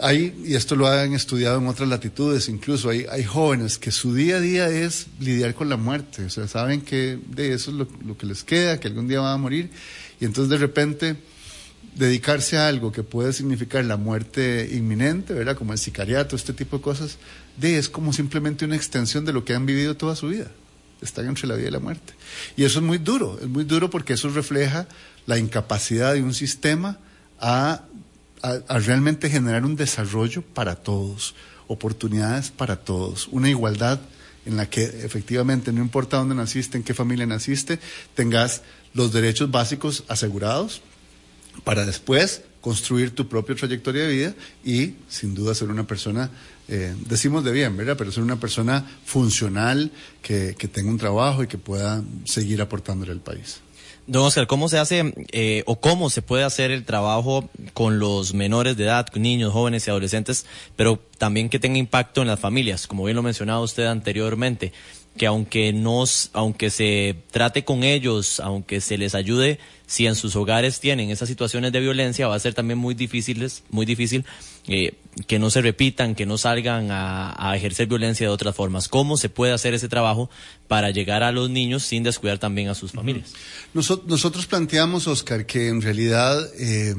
[0.00, 4.36] hay, y esto lo han estudiado en otras latitudes, incluso hay, jóvenes que su día
[4.36, 8.16] a día es lidiar con la muerte, o sea, saben que de eso es lo,
[8.16, 9.70] que les queda, que algún día van a morir,
[10.20, 11.16] y entonces de repente
[11.94, 15.56] dedicarse a algo que puede significar la muerte inminente, ¿verdad?
[15.56, 17.18] Como el sicariato, este tipo de cosas,
[17.56, 20.50] de es como simplemente una extensión de lo que han vivido toda su vida.
[21.02, 22.12] Están entre la vida y la muerte.
[22.56, 24.86] Y eso es muy duro, es muy duro porque eso refleja
[25.26, 26.98] la incapacidad de un sistema
[27.40, 27.84] a
[28.42, 31.34] a, realmente generar un desarrollo para todos,
[31.66, 34.00] oportunidades para todos, una igualdad
[34.46, 37.78] en la que efectivamente no importa dónde naciste, en qué familia naciste,
[38.14, 38.62] tengas
[38.94, 40.82] los derechos básicos asegurados
[41.64, 46.30] para después construir tu propia trayectoria de vida y sin duda ser una persona,
[46.68, 47.96] eh, decimos de bien, ¿verdad?
[47.96, 49.90] Pero ser una persona funcional,
[50.22, 53.60] que, que tenga un trabajo y que pueda seguir aportándole al país.
[54.10, 58.34] Don Oscar, ¿cómo se hace eh, o cómo se puede hacer el trabajo con los
[58.34, 62.88] menores de edad, niños, jóvenes y adolescentes, pero también que tenga impacto en las familias,
[62.88, 64.72] como bien lo mencionaba usted anteriormente?
[65.20, 70.34] Que aunque nos, aunque se trate con ellos, aunque se les ayude, si en sus
[70.34, 74.24] hogares tienen esas situaciones de violencia, va a ser también muy difíciles, muy difícil
[74.66, 74.94] eh,
[75.26, 78.88] que no se repitan, que no salgan a, ejercer violencia de otras formas.
[78.88, 80.30] ¿Cómo se puede hacer ese trabajo
[80.68, 83.34] para llegar a los niños sin descuidar también a sus familias?
[83.74, 86.94] nosotros planteamos, Oscar, que en realidad eh,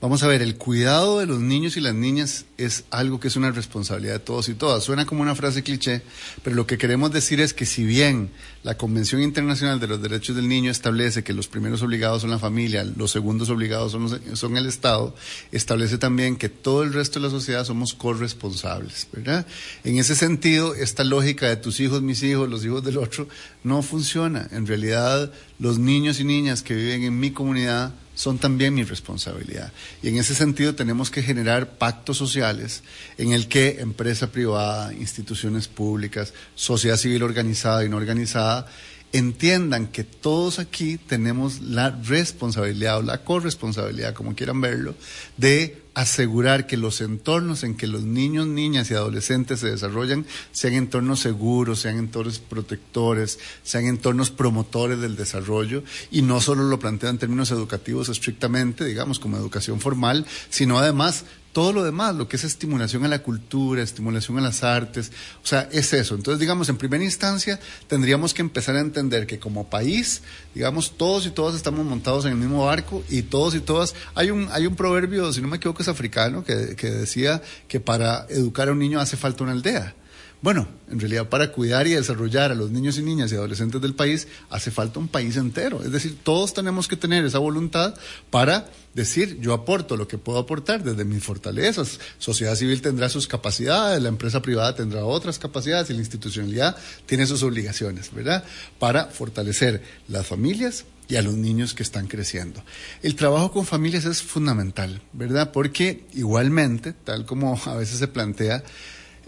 [0.00, 3.36] Vamos a ver, el cuidado de los niños y las niñas es algo que es
[3.36, 4.84] una responsabilidad de todos y todas.
[4.84, 6.02] Suena como una frase cliché,
[6.42, 8.30] pero lo que queremos decir es que si bien
[8.62, 12.38] la Convención Internacional de los Derechos del Niño establece que los primeros obligados son la
[12.38, 15.14] familia, los segundos obligados son, el Estado,
[15.52, 19.46] establece también que todo el resto de la sociedad somos corresponsables, ¿verdad?
[19.84, 23.28] En ese sentido, esta lógica de tus hijos, mis hijos, los hijos del otro,
[23.64, 24.48] no funciona.
[24.50, 29.72] En realidad, los niños y niñas que viven en mi comunidad son también mi responsabilidad.
[30.02, 32.82] Y en ese sentido tenemos que generar pactos sociales
[33.18, 38.66] en el que empresa privada, instituciones públicas, sociedad civil organizada y no organizada
[39.12, 44.94] entiendan que todos aquí tenemos la responsabilidad o la corresponsabilidad, como quieran verlo,
[45.36, 50.74] de asegurar que los entornos en que los niños, niñas y adolescentes se desarrollan sean
[50.74, 57.14] entornos seguros, sean entornos protectores, sean entornos promotores del desarrollo y no solo lo plantean
[57.14, 61.24] en términos educativos estrictamente, digamos, como educación formal, sino además
[61.56, 65.10] todo lo demás, lo que es estimulación a la cultura, estimulación a las artes,
[65.42, 66.14] o sea, es eso.
[66.14, 70.20] Entonces, digamos, en primera instancia, tendríamos que empezar a entender que como país,
[70.54, 74.30] digamos, todos y todas estamos montados en el mismo barco y todos y todas, hay
[74.30, 78.68] un, hay un proverbio, si no me equivoco, africano, que, que decía que para educar
[78.68, 79.94] a un niño hace falta una aldea.
[80.42, 83.94] Bueno, en realidad para cuidar y desarrollar a los niños y niñas y adolescentes del
[83.94, 85.82] país hace falta un país entero.
[85.82, 87.94] Es decir, todos tenemos que tener esa voluntad
[88.30, 91.98] para decir, yo aporto lo que puedo aportar desde mis fortalezas.
[92.18, 97.26] Sociedad civil tendrá sus capacidades, la empresa privada tendrá otras capacidades y la institucionalidad tiene
[97.26, 98.44] sus obligaciones, ¿verdad?
[98.78, 102.62] Para fortalecer las familias y a los niños que están creciendo.
[103.02, 105.52] El trabajo con familias es fundamental, ¿verdad?
[105.52, 108.64] Porque igualmente, tal como a veces se plantea,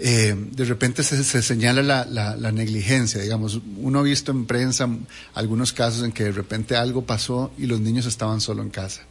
[0.01, 3.61] eh, de repente se, señala la, negligencia, digamos.
[3.79, 4.89] Uno ha visto en prensa
[5.35, 9.03] algunos casos en que de repente algo pasó y los niños estaban solo en casa.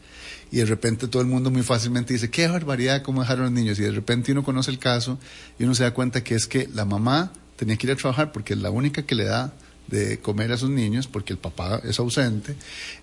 [0.50, 3.80] Y de repente todo el mundo muy fácilmente dice, qué barbaridad, cómo dejaron los niños.
[3.80, 5.20] Y de repente uno conoce el caso
[5.60, 8.32] y uno se da cuenta que es que la mamá tenía que ir a trabajar
[8.32, 9.54] porque es la única que le da
[9.88, 12.56] de comer a sus niños porque el papá es ausente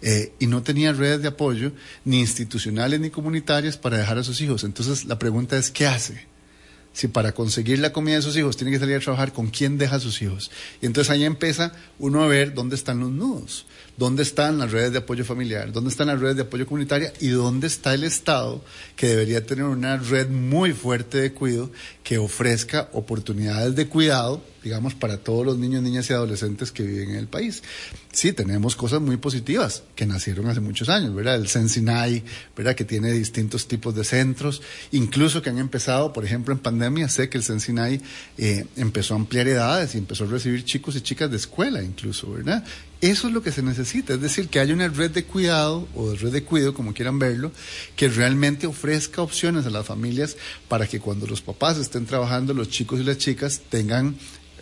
[0.03, 1.73] eh, y no tenía redes de apoyo
[2.05, 4.65] ni institucionales ni comunitarias para dejar a sus hijos.
[4.65, 6.35] Entonces la pregunta es, ¿qué hace?
[6.95, 9.77] si para conseguir la comida de sus hijos tiene que salir a trabajar, ¿con quién
[9.77, 10.51] deja a sus hijos?
[10.81, 13.67] Y entonces ahí empieza uno a ver dónde están los nudos.
[13.97, 17.29] dónde están las redes de apoyo familiar, dónde están las redes de apoyo comunitaria y
[17.29, 18.65] dónde está el Estado
[18.97, 21.71] que debería tener una red muy fuerte de cuidado
[22.03, 27.11] que ofrezca oportunidades de cuidado, digamos, para todos los niños, niñas y adolescentes que viven
[27.11, 27.63] en el país.
[28.13, 31.35] Sí, tenemos cosas muy positivas que nacieron hace muchos años, ¿verdad?
[31.35, 32.25] El Sensinay,
[32.57, 32.75] ¿verdad?
[32.75, 37.29] Que tiene distintos tipos de centros, incluso que han empezado, por ejemplo, en pandemia, sé
[37.29, 38.01] que el Sensinay
[38.39, 42.33] eh, empezó a ampliar edades y empezó a recibir chicos y chicas de escuela incluso,
[42.33, 42.65] ¿verdad?
[43.01, 46.11] Eso es lo que se necesita, es decir, que haya una red de cuidado o
[46.11, 47.53] de red de cuidado, como quieran verlo,
[47.97, 52.71] que realmente ofrezca opciones a las familias para que cuando los papás estén trabajando, los
[52.71, 54.17] chicos y las chicas tengan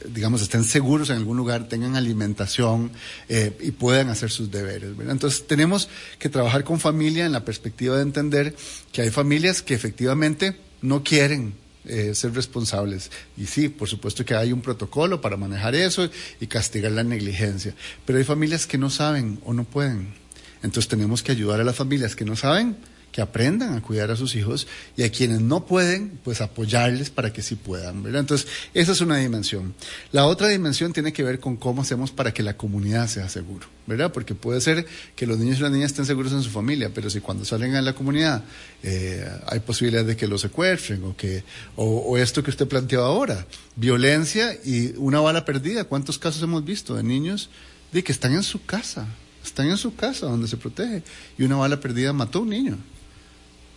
[0.09, 2.91] digamos, estén seguros en algún lugar, tengan alimentación
[3.29, 4.91] eh, y puedan hacer sus deberes.
[5.09, 5.88] Entonces tenemos
[6.19, 8.55] que trabajar con familia en la perspectiva de entender
[8.93, 13.11] que hay familias que efectivamente no quieren eh, ser responsables.
[13.37, 16.09] Y sí, por supuesto que hay un protocolo para manejar eso
[16.41, 17.75] y castigar la negligencia.
[18.05, 20.15] Pero hay familias que no saben o no pueden.
[20.62, 22.77] Entonces tenemos que ayudar a las familias que no saben
[23.12, 27.33] que aprendan a cuidar a sus hijos y a quienes no pueden, pues apoyarles para
[27.33, 28.20] que sí puedan, ¿verdad?
[28.20, 29.75] Entonces, esa es una dimensión.
[30.12, 33.66] La otra dimensión tiene que ver con cómo hacemos para que la comunidad sea seguro,
[33.87, 34.12] ¿verdad?
[34.12, 37.11] Porque puede ser que los niños y las niñas estén seguros en su familia, pero
[37.11, 38.44] si cuando salen a la comunidad
[38.83, 41.44] eh, hay posibilidad de que los secuestren o que
[41.77, 43.46] o, esto que usted planteó ahora,
[43.77, 45.85] violencia y una bala perdida.
[45.85, 47.51] ¿Cuántos casos hemos visto de niños
[47.92, 49.07] de que están en su casa?
[49.44, 51.03] Están en su casa donde se protege
[51.37, 52.79] y una bala perdida mató a un niño.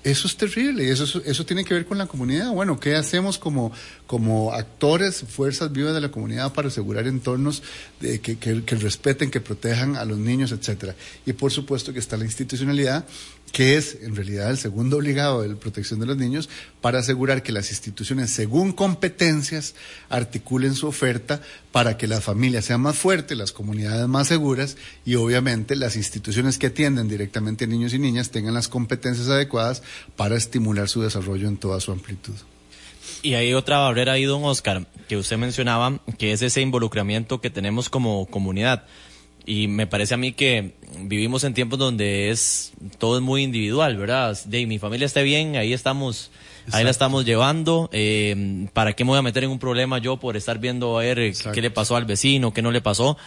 [0.06, 2.52] Eso es terrible y eso, eso tiene que ver con la comunidad.
[2.52, 3.72] Bueno, ¿qué hacemos como,
[4.06, 7.64] como actores, fuerzas vivas de la comunidad para asegurar entornos
[8.00, 10.94] de, que, que, que respeten, que protejan a los niños, etcétera?
[11.26, 13.04] Y por supuesto que está la institucionalidad
[13.56, 16.50] que es en realidad el segundo obligado de la protección de los niños,
[16.82, 19.76] para asegurar que las instituciones, según competencias,
[20.10, 21.40] articulen su oferta
[21.72, 26.58] para que las familias sean más fuertes, las comunidades más seguras y obviamente las instituciones
[26.58, 29.84] que atienden directamente a niños y niñas tengan las competencias adecuadas
[30.18, 32.36] para estimular su desarrollo en toda su amplitud.
[33.22, 37.50] Y hay otra barrera ahí, don Oscar, que usted mencionaba, que es ese involucramiento que
[37.50, 38.84] tenemos como comunidad.
[39.46, 43.96] Y me parece a mí que vivimos en tiempos donde es todo es muy individual,
[43.98, 44.38] ¿verdad?
[44.46, 46.32] De mi familia esté bien, ahí estamos,
[46.72, 47.90] ahí la estamos llevando.
[47.92, 51.04] Eh, ¿Para qué me voy a meter en un problema yo por estar viendo a
[51.04, 53.18] ver qué le pasó al vecino, qué no le pasó?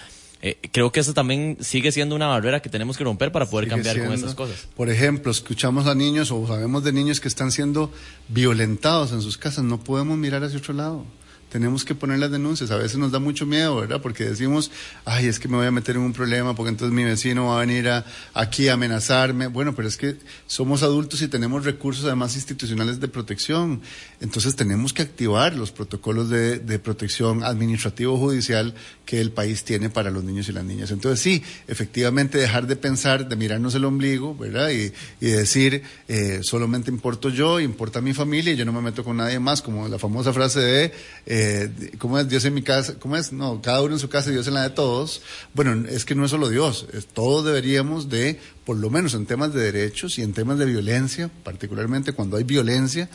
[0.41, 3.69] Eh, creo que eso también sigue siendo una barrera que tenemos que romper para poder
[3.69, 4.69] cambiar con esas cosas.
[4.77, 7.93] Por ejemplo, escuchamos a niños o sabemos de niños que están siendo
[8.29, 11.05] violentados en sus casas, no podemos mirar hacia otro lado
[11.51, 12.71] tenemos que poner las denuncias.
[12.71, 14.01] A veces nos da mucho miedo, ¿verdad?
[14.03, 14.71] Porque decimos,
[15.05, 17.59] ay, es que me voy a meter en un problema porque entonces mi vecino va
[17.59, 19.47] a venir a, aquí a amenazarme.
[19.47, 23.81] Bueno, pero es que somos adultos y tenemos recursos además institucionales de protección.
[24.21, 30.23] Entonces tenemos que activar los protocolos de, protección administrativo-judicial que el país tiene para los
[30.23, 30.91] niños y las niñas.
[30.91, 34.71] Entonces sí, efectivamente dejar de pensar, de mirarnos el ombligo, ¿verdad?
[34.71, 39.03] Y, y decir, eh, solamente importo yo, importa mi familia y yo no me meto
[39.03, 40.93] con nadie más, como la famosa frase de...
[41.41, 42.95] eh, ¿cómo es Dios en mi casa?
[42.99, 43.33] ¿Cómo es?
[43.33, 45.23] No, cada uno en su casa Dios en la de todos.
[45.55, 49.55] Bueno, es que no es solo Dios, todos deberíamos de, por lo menos en temas
[49.55, 53.09] de derechos y en temas de violencia, particularmente cuando hay violencia,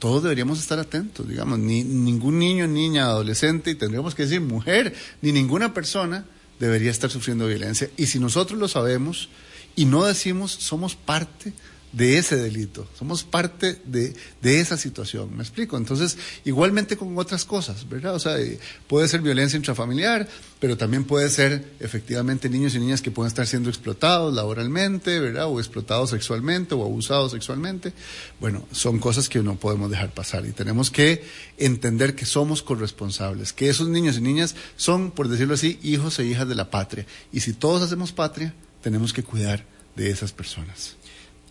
[0.00, 4.94] todos deberíamos estar atentos, digamos, ni ningún niño, niña, adolescente, y tendríamos que decir mujer,
[5.22, 6.24] ni ninguna persona
[6.58, 7.90] debería estar sufriendo violencia.
[7.96, 9.28] Y si nosotros lo sabemos
[9.76, 11.52] y no decimos, somos parte
[11.92, 15.76] de ese delito, somos parte de, de, esa situación, ¿me explico?
[15.76, 18.14] Entonces, igualmente con otras cosas, ¿verdad?
[18.14, 20.28] O sea, eh, puede ser violencia intrafamiliar,
[20.60, 25.46] pero también puede ser efectivamente niños y niñas que pueden estar siendo explotados laboralmente, ¿verdad?
[25.46, 27.94] O explotados sexualmente o abusados sexualmente.
[28.38, 31.24] Bueno, son cosas que no podemos dejar pasar y tenemos que
[31.56, 36.26] entender que somos corresponsables, que esos niños y niñas son, por decirlo así, hijos e
[36.26, 37.06] hijas de la patria.
[37.32, 39.64] Y si todos hacemos patria, tenemos que cuidar
[39.96, 40.96] de esas personas.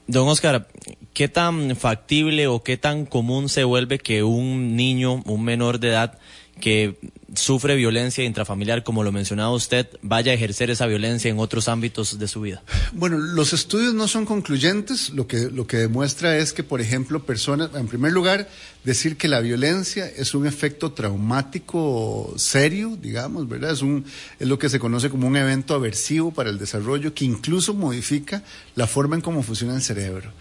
[0.08, 0.70] Don Oscar,
[1.13, 5.89] ¿qué tan factible o qué tan común se vuelve que un niño, un menor de
[5.89, 6.17] edad
[6.60, 6.98] que
[7.36, 12.17] sufre violencia intrafamiliar, como lo mencionaba usted, vaya a ejercer esa violencia en otros ámbitos
[12.20, 12.63] de su vida?
[12.93, 15.10] Bueno, los estudios no son concluyentes.
[15.12, 18.50] Lo que, lo que demuestra es que, por ejemplo, personas, en primer lugar,
[18.84, 23.72] decir que la violencia es un efecto traumático serio, digamos, ¿verdad?
[23.72, 24.06] Es, un,
[24.39, 28.43] es lo que se conoce como un evento aversivo para el desarrollo que incluso modifica
[28.76, 30.32] la forma en cómo funciona el cerebro.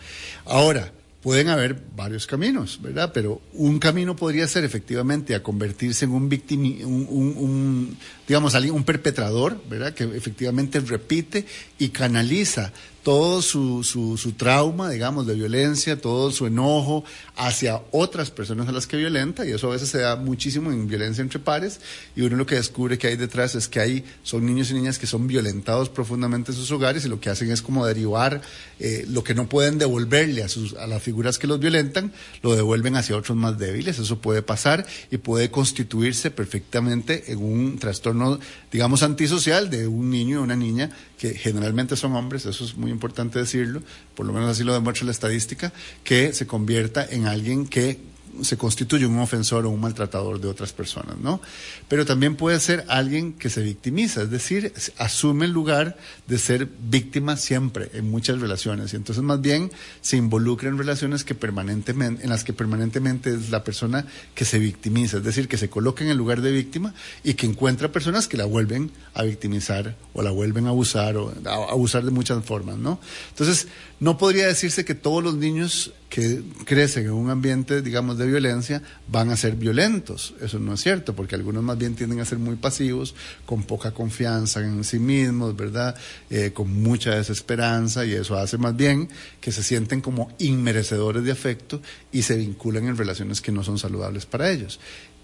[0.45, 0.93] Ahora,
[1.27, 3.11] pueden haber varios caminos, ¿verdad?
[3.13, 8.85] Pero un camino podría ser efectivamente a convertirse en un víctima, un, un, digamos, un
[8.85, 9.93] perpetrador, ¿verdad?
[9.93, 11.45] Que efectivamente repite
[11.81, 12.73] y canaliza
[13.07, 17.05] todo su, su, su, trauma, digamos, de violencia, todo su enojo
[17.37, 20.89] hacia otras personas a las que violenta, y eso a veces se da muchísimo en
[20.89, 21.79] violencia entre pares,
[22.17, 24.99] y uno lo que descubre que hay detrás es que hay, son niños y niñas
[24.99, 28.43] que son violentados profundamente en sus hogares y lo que hacen es como derivar
[28.81, 32.57] eh, lo que no pueden devolverle a, sus, a las figuras que los violentan, lo
[32.57, 38.41] devuelven hacia otros más débiles, eso puede pasar y puede constituirse perfectamente en un trastorno,
[38.73, 42.96] digamos, antisocial de un niño o una niña que generalmente son hombres, eso es muy
[42.97, 43.83] importante decirlo,
[44.15, 45.73] por lo menos así lo demuestra la estadística,
[46.03, 47.99] que se convierta en alguien que
[48.43, 51.41] se constituye un ofensor o un maltratador de otras personas, ¿no?
[51.89, 56.69] Pero también puede ser alguien que se victimiza, es decir, asume el lugar de ser
[56.81, 59.71] víctima siempre en muchas relaciones y entonces más bien
[60.01, 64.59] se involucra en relaciones que permanentemente, en las que permanentemente es la persona que se
[64.59, 68.29] victimiza, es decir, que se coloca en el lugar de víctima y que encuentra personas
[68.29, 72.45] que la vuelven a victimizar o la vuelven a abusar o a abusar de muchas
[72.45, 73.01] formas, ¿no?
[73.31, 73.69] Entonces,
[74.01, 78.83] no podría decirse que todos los niños que crecen en un ambiente, digamos, de violencia
[79.09, 80.35] van a ser violentos.
[80.41, 83.93] Eso no es cierto, porque algunos más bien tienden a ser muy pasivos, con poca
[83.93, 85.97] confianza en sí mismos, ¿verdad?
[86.31, 89.09] Eh, con mucha desesperanza, y eso hace más bien
[89.41, 91.81] que se sienten como inmerecedores de afecto
[92.13, 94.79] y se vinculan en relaciones que no son saludables para ellos.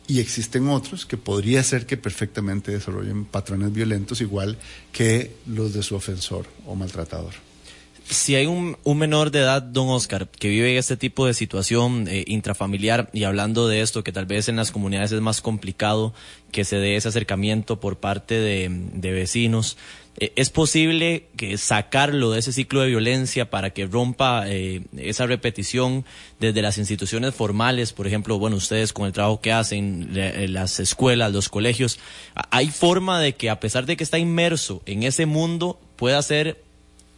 [0.08, 4.58] Y existen otros que podría ser que perfectamente desarrollen patrones violentos igual
[4.90, 7.51] que los de su ofensor o maltratador
[8.08, 12.24] si hay un, menor de edad, don Oscar, que vive este tipo de situación eh,
[12.26, 16.12] intrafamiliar y hablando de esto, que tal vez en las comunidades es más complicado
[16.50, 19.76] que se dé ese acercamiento por parte de, vecinos,
[20.18, 25.26] eh, ¿es posible que sacarlo de ese ciclo de violencia para que rompa eh, esa
[25.26, 26.04] repetición
[26.38, 27.92] desde las instituciones formales?
[27.92, 30.10] Por ejemplo, bueno, ustedes con el trabajo que hacen,
[30.52, 31.98] las escuelas, los colegios,
[32.50, 36.62] ¿hay forma de que a pesar de que está inmerso en ese mundo, pueda ser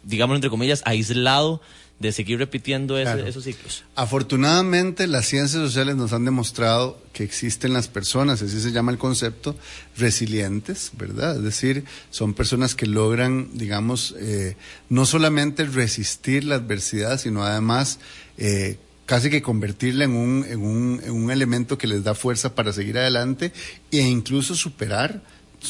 [0.05, 1.61] digamos entre comillas, aislado
[1.99, 3.83] de seguir repitiendo esos ciclos.
[3.95, 8.97] Afortunadamente, las ciencias sociales nos han demostrado que existen las personas, así se llama el
[8.97, 9.55] concepto,
[9.97, 11.37] resilientes, ¿verdad?
[11.37, 14.57] Es decir, son personas que logran, digamos, eh,
[14.89, 17.99] no solamente resistir la adversidad, sino además
[18.37, 22.55] eh, casi que convertirla en un, en, un, en un elemento que les da fuerza
[22.55, 23.53] para seguir adelante
[23.91, 25.21] e incluso superar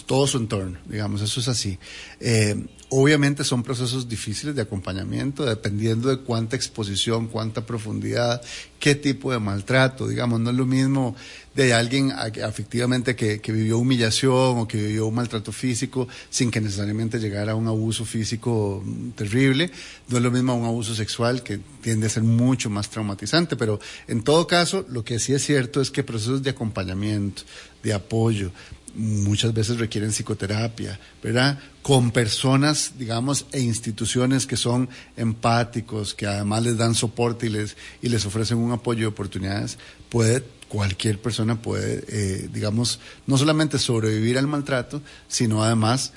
[0.03, 1.79] todo su entorno, digamos, eso es así.
[2.19, 8.41] Eh, obviamente son procesos difíciles de acompañamiento, dependiendo de cuánta exposición, cuánta profundidad,
[8.79, 11.15] qué tipo de maltrato, digamos, no es lo mismo
[11.55, 16.59] de alguien efectivamente que, que, vivió humillación o que vivió un maltrato físico sin que
[16.59, 18.83] necesariamente llegara a un abuso físico
[19.15, 19.71] terrible,
[20.09, 23.55] no es lo mismo a un abuso sexual que tiende a ser mucho más traumatizante,
[23.55, 27.43] pero en todo caso lo que sí es cierto es que procesos de acompañamiento,
[27.81, 28.51] de apoyo,
[28.95, 31.59] muchas veces requieren psicoterapia, ¿verdad?
[31.81, 37.77] Con personas, digamos, e instituciones que son empáticos, que además les dan soporte y les,
[38.01, 39.77] y les ofrecen un apoyo y oportunidades,
[40.09, 46.13] puede, cualquier persona puede, eh, digamos, no solamente sobrevivir al maltrato, sino además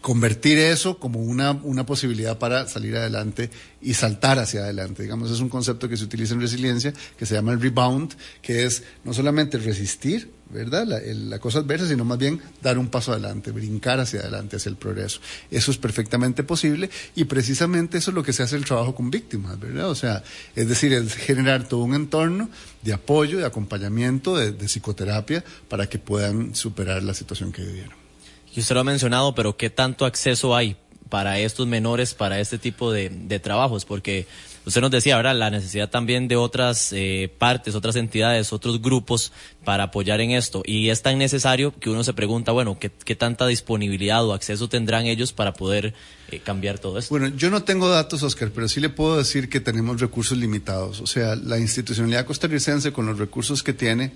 [0.00, 3.50] convertir eso como una, una posibilidad para salir adelante
[3.82, 5.02] y saltar hacia adelante.
[5.02, 8.64] Digamos, es un concepto que se utiliza en resiliencia, que se llama el rebound, que
[8.64, 10.86] es no solamente resistir, ¿verdad?
[10.86, 14.76] La, cosa adversa, sino más bien dar un paso adelante, brincar hacia adelante, hacia el
[14.76, 15.20] progreso.
[15.50, 19.10] Eso es perfectamente posible y precisamente eso es lo que se hace el trabajo con
[19.10, 19.90] víctimas, ¿verdad?
[19.90, 20.22] O sea,
[20.54, 22.48] es decir, es generar todo un entorno
[22.82, 28.03] de apoyo, de acompañamiento, de, de psicoterapia para que puedan superar la situación que vivieron.
[28.56, 30.76] Y usted lo ha mencionado, pero ¿qué tanto acceso hay
[31.08, 33.10] para estos menores, para este tipo de,
[33.42, 33.84] trabajos?
[33.84, 34.28] Porque
[34.64, 39.32] usted nos decía, ahora la necesidad también de otras eh, partes, otras entidades, otros grupos
[39.64, 40.62] para apoyar en esto.
[40.64, 45.06] Y es tan necesario que uno se pregunta, bueno, ¿qué, tanta disponibilidad o acceso tendrán
[45.06, 45.92] ellos para poder
[46.30, 47.12] eh, cambiar todo esto?
[47.12, 51.00] Bueno, yo no tengo datos, Oscar, pero sí le puedo decir que tenemos recursos limitados.
[51.00, 54.12] O sea, la institucionalidad costarricense con los recursos que tiene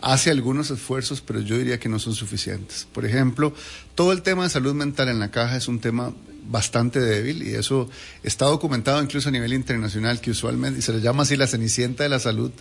[0.00, 2.86] hace algunos esfuerzos, pero yo diría que no son suficientes.
[2.92, 3.54] Por ejemplo,
[3.94, 6.12] todo el tema de salud mental en la caja es un tema
[6.48, 7.88] bastante débil y eso
[8.22, 12.08] está documentado incluso a nivel internacional que usualmente se le llama así la cenicienta de
[12.08, 12.52] la salud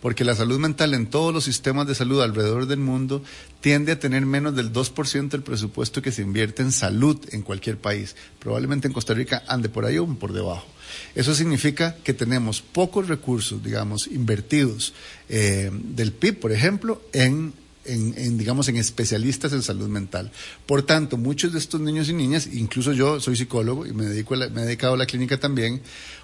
[0.00, 3.22] porque la salud mental en todos los sistemas de salud alrededor del mundo
[3.60, 7.78] tiende a tener menos del 2% del presupuesto que se invierte en salud en cualquier
[7.78, 8.16] país.
[8.38, 10.66] Probablemente en Costa Rica ande por ahí o por debajo.
[11.14, 14.94] Eso significa que tenemos pocos recursos, digamos, invertidos
[15.28, 20.30] eh, del PIB, por ejemplo, en digamos, en especialistas en salud mental.
[20.66, 24.36] Por tanto, muchos de estos niños y niñas, incluso yo soy psicólogo y me, dedico
[24.36, 25.82] me he dedicado a la clínica también,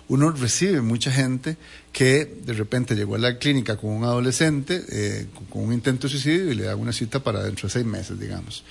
[0.08, 1.56] uno recibe mucha gente
[1.92, 6.12] que de repente llegó a la clínica con un adolescente, eh, con un intento de
[6.12, 8.64] suicidio y le da una cita para dentro de seis meses, digamos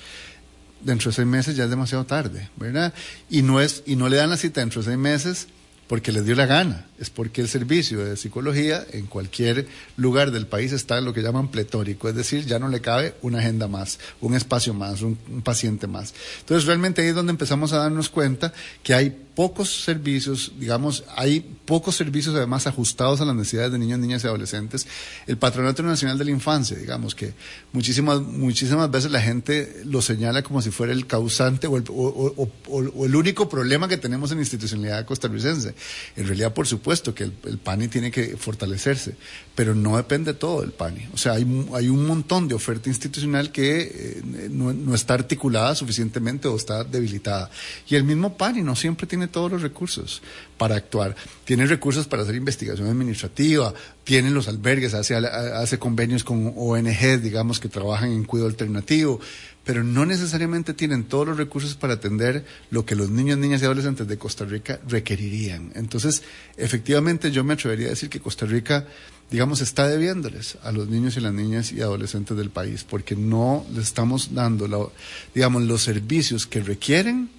[0.79, 2.93] dentro de seis meses ya es demasiado tarde, ¿verdad?
[3.31, 5.47] Y no, es, y no le dan la cita dentro de seis meses
[5.87, 10.47] porque les dio la gana, es porque el servicio de psicología en cualquier lugar del
[10.47, 13.67] país está en lo que llaman pletórico, es decir, ya no le cabe una agenda
[13.67, 16.13] más, un espacio más, un, paciente más.
[16.39, 21.41] Entonces realmente ahí es donde empezamos a darnos cuenta que hay pocos servicios, digamos, hay
[21.65, 24.87] pocos servicios además ajustados a las necesidades de niños, niñas y adolescentes.
[25.27, 27.33] El Patronato Nacional de la Infancia, digamos, que
[27.71, 33.05] muchísimas, muchísimas veces la gente lo señala como si fuera el causante o el, o,
[33.05, 35.75] el único problema que tenemos en la institucionalidad costarricense.
[36.15, 39.15] En realidad, por supuesto que el, PANI tiene que fortalecerse,
[39.55, 41.09] pero no depende todo del PANI.
[41.13, 45.75] O sea, hay, hay un montón de oferta institucional que eh, no, no está articulada
[45.75, 47.49] suficientemente o está debilitada.
[47.87, 50.21] Y el mismo PANI no siempre tiene todos los recursos
[50.57, 51.15] para actuar.
[51.45, 57.59] Tiene recursos para hacer investigación administrativa, tiene los albergues, hace, hace convenios con ONG, digamos,
[57.59, 59.19] que trabajan en cuidado alternativo,
[59.63, 63.65] pero no necesariamente tienen todos los recursos para atender lo que los niños, niñas y
[63.65, 65.73] adolescentes de Costa Rica requerirían.
[65.75, 66.23] Entonces,
[66.55, 68.87] efectivamente, yo me atrevería a decir que Costa Rica,
[69.29, 73.65] digamos, está debiéndoles a los niños y las niñas y adolescentes del país, porque no
[73.73, 74.93] les estamos dando,
[75.35, 77.29] digamos, los servicios que requieren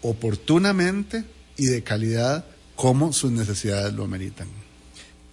[0.00, 1.24] oportunamente
[1.56, 2.44] y de calidad
[2.74, 4.48] como sus necesidades lo ameritan.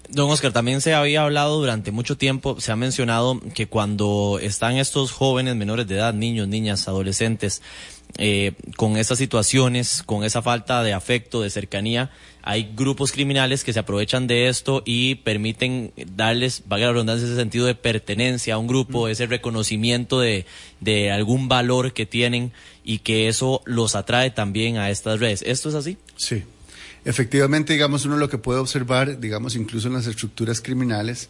[0.09, 4.75] Don Oscar, también se había hablado durante mucho tiempo, se ha mencionado que cuando están
[4.75, 7.61] estos jóvenes menores de edad, niños, niñas, adolescentes,
[8.17, 12.11] eh, con esas situaciones, con esa falta de afecto, de cercanía,
[12.41, 17.37] hay grupos criminales que se aprovechan de esto y permiten darles, valga la redundancia, ese
[17.37, 20.45] sentido de pertenencia a un grupo, ese reconocimiento de,
[20.81, 22.51] de algún valor que tienen
[22.83, 25.41] y que eso los atrae también a estas redes.
[25.43, 25.97] ¿Esto es así?
[26.17, 26.43] Sí.
[27.03, 31.29] Efectivamente, digamos, uno lo que puede observar, digamos, incluso en las estructuras criminales,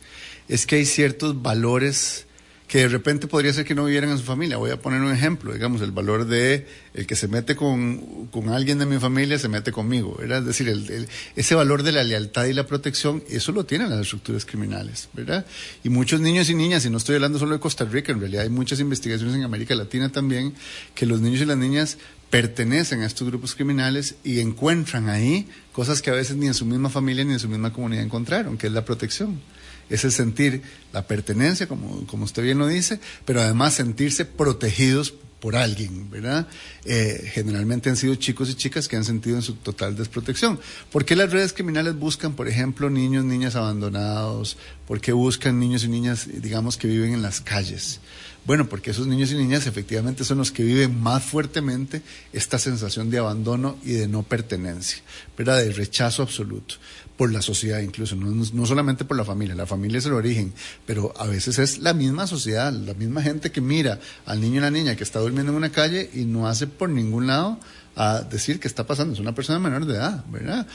[0.50, 2.26] es que hay ciertos valores
[2.72, 4.56] que de repente podría ser que no vivieran en su familia.
[4.56, 8.48] Voy a poner un ejemplo, digamos, el valor de el que se mete con, con
[8.48, 10.16] alguien de mi familia se mete conmigo.
[10.18, 10.40] ¿verdad?
[10.40, 14.00] Es decir, el, ese valor de la lealtad y la protección, eso lo tienen las
[14.00, 15.46] estructuras criminales, ¿verdad?
[15.84, 18.44] Y muchos niños y niñas, y no estoy hablando solo de Costa Rica, en realidad
[18.44, 20.54] hay muchas investigaciones en América Latina también,
[20.96, 21.98] que los niños y las niñas
[22.32, 26.66] pertenecen a estos grupos criminales y encuentran ahí cosas que a veces ni en su
[26.66, 29.40] misma familia ni en su misma comunidad encontraron, que es la protección
[29.92, 30.62] es el sentir
[30.94, 36.48] la pertenencia, como, como usted bien lo dice, pero además sentirse protegidos por alguien, ¿verdad?
[36.86, 40.60] Eh, generalmente han sido chicos y chicas que han sentido en su total desprotección.
[40.92, 44.58] ¿Por qué las redes criminales buscan, por ejemplo, niños, niñas abandonados?
[44.88, 48.00] ¿Por qué buscan niños y niñas, digamos, que viven en las calles?
[48.44, 52.02] Bueno, porque esos niños y niñas efectivamente son los que viven más fuertemente
[52.34, 55.04] esta sensación de abandono y de no pertenencia,
[55.38, 55.60] ¿verdad?
[55.60, 56.76] De rechazo absoluto
[57.18, 60.54] por la sociedad incluso, no, no, solamente por la familia, la familia es el origen,
[60.88, 64.62] pero a veces es la misma sociedad, la misma gente que mira al niño y
[64.62, 67.60] la niña que está durmiendo en una calle y no hace por ningún lado
[67.96, 70.66] a decir qué está pasando, es una persona menor de edad, ¿verdad?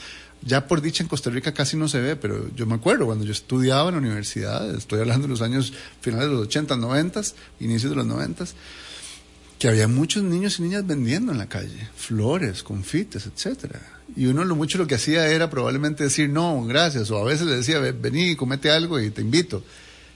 [0.41, 3.25] Ya por dicha en Costa Rica casi no se ve, pero yo me acuerdo cuando
[3.25, 7.21] yo estudiaba en la universidad, estoy hablando de los años finales de los 80, 90,
[7.59, 8.45] inicios de los 90,
[9.59, 13.81] que había muchos niños y niñas vendiendo en la calle, flores, confites, etcétera.
[14.15, 17.47] Y uno lo mucho lo que hacía era probablemente decir no, gracias, o a veces
[17.47, 19.63] le decía, vení, comete algo y te invito.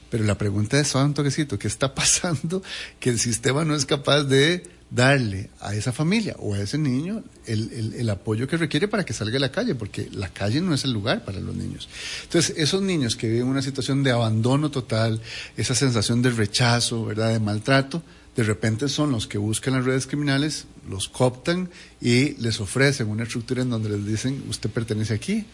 [0.09, 2.61] Pero la pregunta es, un toquecito, ¿qué está pasando
[2.99, 7.23] que el sistema no es capaz de darle a esa familia o a ese niño
[7.47, 10.73] el, el, apoyo que requiere para que salga a la calle, porque la calle no
[10.73, 11.87] es el lugar para los niños.
[12.23, 15.21] Entonces, esos niños que viven una situación de abandono total,
[15.55, 18.03] esa sensación de rechazo, ¿verdad?, de maltrato,
[18.35, 21.69] de repente son los que buscan las redes criminales, los cooptan
[22.01, 25.45] y les ofrecen una estructura en donde les dicen, usted pertenece aquí,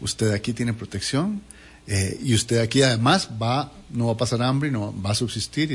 [0.00, 1.42] usted aquí tiene protección,
[1.86, 5.70] eh, y usted aquí además va, no va a pasar hambre, no va a subsistir
[5.72, 5.74] y,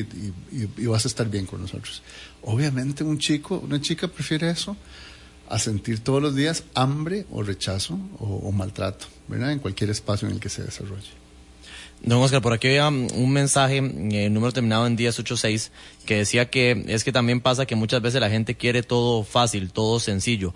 [0.56, 2.02] y, y, vas a estar bien con nosotros.
[2.42, 4.76] Obviamente un chico, una chica prefiere eso
[5.48, 9.52] a sentir todos los días hambre o rechazo o, o maltrato, ¿verdad?
[9.52, 11.20] En cualquier espacio en el que se desarrolle.
[12.02, 15.72] Don Oscar, por aquí había un mensaje, eh, número terminado en 1086,
[16.06, 19.72] que decía que es que también pasa que muchas veces la gente quiere todo fácil,
[19.72, 20.54] todo sencillo.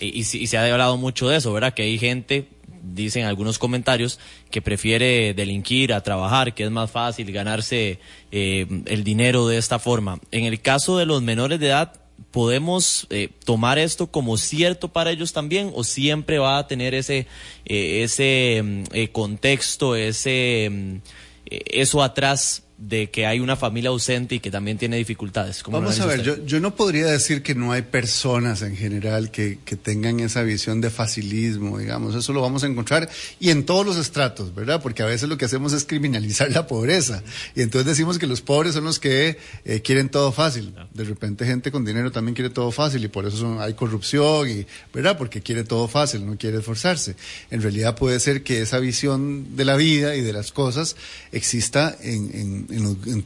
[0.00, 1.74] Y, y, y se ha hablado mucho de eso, ¿verdad?
[1.74, 2.48] Que hay gente,
[2.82, 4.18] dicen algunos comentarios,
[4.50, 7.98] que prefiere delinquir a trabajar, que es más fácil ganarse
[8.32, 10.18] eh, el dinero de esta forma.
[10.30, 12.00] En el caso de los menores de edad,
[12.30, 17.26] podemos eh, tomar esto como cierto para ellos también o siempre va a tener ese
[17.64, 21.00] eh, ese eh, contexto ese
[21.46, 25.62] eso atrás de que hay una familia ausente y que también tiene dificultades.
[25.68, 29.58] Vamos a ver, yo, yo, no podría decir que no hay personas en general que,
[29.64, 33.08] que, tengan esa visión de facilismo, digamos, eso lo vamos a encontrar
[33.38, 34.82] y en todos los estratos, ¿verdad?
[34.82, 37.22] Porque a veces lo que hacemos es criminalizar la pobreza
[37.54, 40.74] y entonces decimos que los pobres son los que eh, quieren todo fácil.
[40.94, 44.48] De repente gente con dinero también quiere todo fácil y por eso son, hay corrupción,
[44.48, 45.18] y, ¿verdad?
[45.18, 47.14] Porque quiere todo fácil, no quiere esforzarse.
[47.50, 50.96] En realidad puede ser que esa visión de la vida y de las cosas
[51.32, 52.66] exista en en,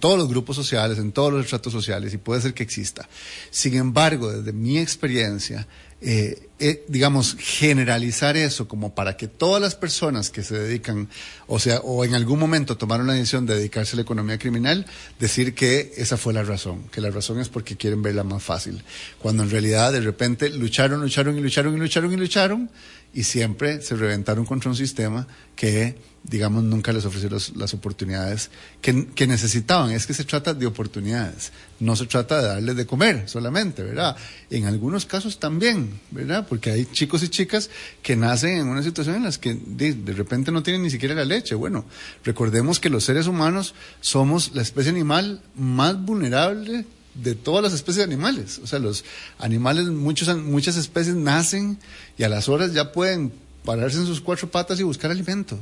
[0.00, 3.08] todos los grupos sociales, en todos los estratos sociales, y puede ser que exista.
[3.50, 5.66] Sin embargo, desde mi experiencia,
[6.06, 11.08] eh, eh, digamos, generalizar eso como para que todas las personas que se dedican,
[11.46, 14.84] o sea, o en algún momento tomaron la decisión de dedicarse a la economía criminal,
[15.18, 18.84] decir que esa fue la razón, que la razón es porque quieren verla más fácil,
[19.18, 22.70] cuando en realidad de repente lucharon, lucharon y lucharon y lucharon y lucharon
[23.14, 25.26] y siempre se reventaron contra un sistema
[25.56, 28.50] que, digamos, nunca les ofreció las oportunidades
[28.80, 29.92] que, necesitaban.
[29.92, 34.16] Es que se trata de oportunidades, no se trata de darles de comer solamente, ¿verdad?
[34.50, 36.46] En algunos casos también, ¿verdad?
[36.48, 37.68] Porque hay chicos y chicas
[38.02, 41.14] que nacen en una situación en las que de, de repente no tienen ni siquiera
[41.14, 41.54] la leche.
[41.54, 41.84] Bueno,
[42.24, 47.98] recordemos que los seres humanos somos la especie animal más vulnerable de todas las especies
[47.98, 48.60] de animales.
[48.62, 49.04] O sea, los
[49.38, 51.78] animales, muchos, muchas especies nacen
[52.16, 53.30] y a las horas ya pueden
[53.64, 55.58] pararse en sus cuatro patas y buscar alimento.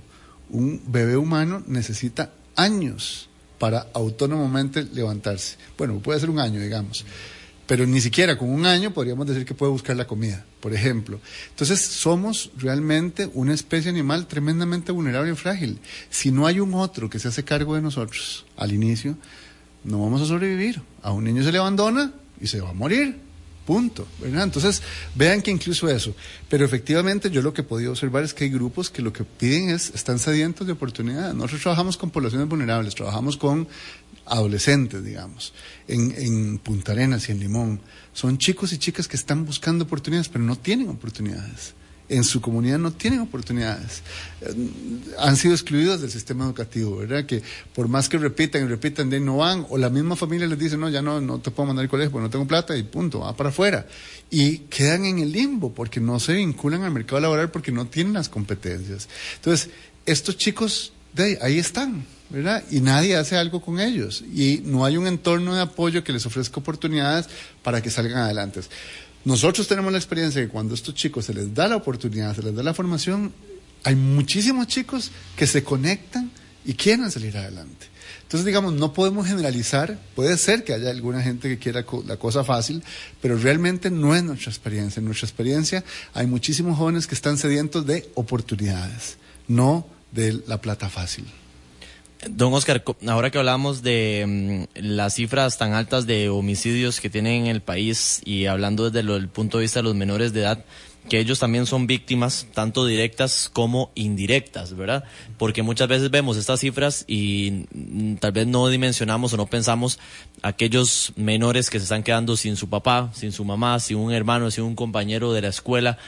[0.53, 3.29] Un bebé humano necesita años
[3.59, 5.57] para autónomamente levantarse.
[5.77, 7.05] Bueno, puede ser un año, digamos.
[7.67, 11.21] Pero ni siquiera con un año podríamos decir que puede buscar la comida, por ejemplo.
[11.51, 15.79] Entonces somos realmente una especie animal tremendamente vulnerable y frágil.
[16.11, 19.17] Si no hay un otro que se hace cargo de nosotros al inicio,
[19.85, 20.83] no vamos a sobrevivir.
[21.03, 23.17] A un niño se le abandona y se va a morir.
[23.67, 24.07] Punto.
[24.23, 24.83] Entonces,
[25.15, 26.15] vean que incluso eso.
[26.49, 29.25] Pero efectivamente, yo lo que he podido observar es que hay grupos que lo que
[29.25, 31.33] piden es, están sedientos de oportunidad.
[31.33, 33.69] Nosotros trabajamos con poblaciones vulnerables, trabajamos con
[34.27, 35.53] adolescentes, digamos,
[35.89, 37.81] en, en Punta Arenas y en Limón.
[38.13, 41.75] Son chicos y chicas que están buscando oportunidades, pero no tienen oportunidades
[42.13, 44.03] en su comunidad no tienen oportunidades.
[44.43, 44.55] Eh,
[45.19, 47.25] han sido excluidos del sistema educativo, ¿verdad?
[47.25, 47.43] Que
[47.75, 50.77] por más que repitan y repitan, de no van, o la misma familia les dice,
[50.77, 53.21] no, ya no, no te puedo mandar al colegio porque no tengo plata y punto,
[53.21, 53.87] va para afuera.
[54.31, 58.13] Y quedan en el limbo porque no se vinculan al mercado laboral porque no tienen
[58.13, 59.09] las competencias.
[59.37, 59.71] Entonces,
[60.05, 62.05] estos chicos, de ahí, están.
[62.29, 62.65] ¿verdad?
[62.71, 64.25] Y nadie hace algo con ellos.
[64.35, 67.29] Y no hay un entorno de apoyo que les ofrezca oportunidades
[67.63, 68.61] para que salgan adelante.
[69.25, 72.35] Nosotros tenemos la experiencia de que cuando a estos chicos se les da la oportunidad,
[72.35, 73.33] se les da la formación,
[73.85, 76.31] hay muchísimos chicos que se conectan
[76.65, 77.87] y quieren salir adelante.
[78.23, 82.45] Entonces, digamos, no podemos generalizar, puede ser que haya alguna gente que quiera la cosa
[82.45, 82.83] fácil,
[83.21, 85.01] pero realmente no es nuestra experiencia.
[85.01, 89.19] En nuestra experiencia hay muchísimos jóvenes que están sedientos de oportunidades,
[89.49, 91.27] no de la plata fácil.
[92.31, 97.43] Don Oscar, ahora que hablamos de mm, las cifras tan altas de homicidios que tienen
[97.43, 100.65] en el país y hablando desde el punto de vista de los menores de edad,
[101.09, 105.03] que ellos también son víctimas tanto directas como indirectas, ¿verdad?
[105.37, 109.99] Porque muchas veces vemos estas cifras y mm, tal vez no dimensionamos o no pensamos
[110.43, 114.53] aquellos menores que se están quedando sin su papá, sin su mamá, sin un hermano,
[114.53, 115.99] sin un compañero de la escuela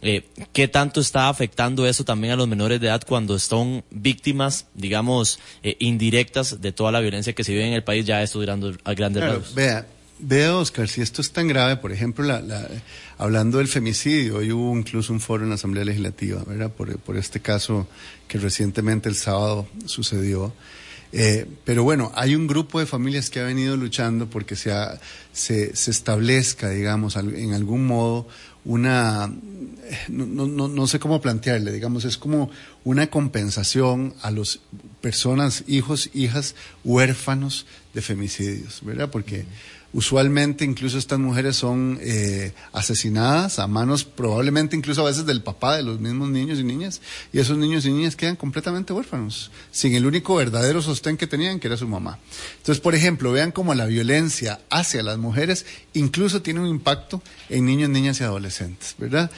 [0.00, 4.66] eh, ¿Qué tanto está afectando eso también a los menores de edad cuando son víctimas,
[4.74, 8.40] digamos, eh, indirectas de toda la violencia que se vive en el país, ya esto
[8.40, 9.86] durando a grandes claro, Vea,
[10.18, 12.68] vea, Oscar, si esto es tan grave, por ejemplo, la,
[13.16, 16.72] hablando del femicidio, hoy hubo incluso un foro en la Asamblea Legislativa, ¿verdad?
[16.72, 17.86] Por, por este caso
[18.26, 20.52] que recientemente el sábado sucedió.
[21.12, 24.72] Eh, pero bueno, hay un grupo de familias que ha venido luchando porque se,
[25.32, 28.26] se, se establezca, digamos, en algún modo
[28.64, 29.32] una,
[30.08, 32.50] no, no, no, sé cómo plantearle, digamos, es como
[32.84, 34.60] una compensación a las
[35.00, 36.54] personas, hijos, hijas
[36.84, 39.10] huérfanos de femicidios, ¿verdad?
[39.10, 39.46] Porque
[39.92, 45.76] usualmente incluso estas mujeres son eh, asesinadas a manos probablemente incluso a veces del papá
[45.76, 47.00] de los mismos niños y niñas.
[47.32, 51.60] Y esos niños y niñas quedan completamente huérfanos sin el único verdadero sostén que tenían
[51.60, 52.18] que era su mamá.
[52.58, 57.66] Entonces por ejemplo vean cómo la violencia hacia las mujeres incluso tiene un impacto en
[57.66, 59.30] niños niñas y adolescentes verdad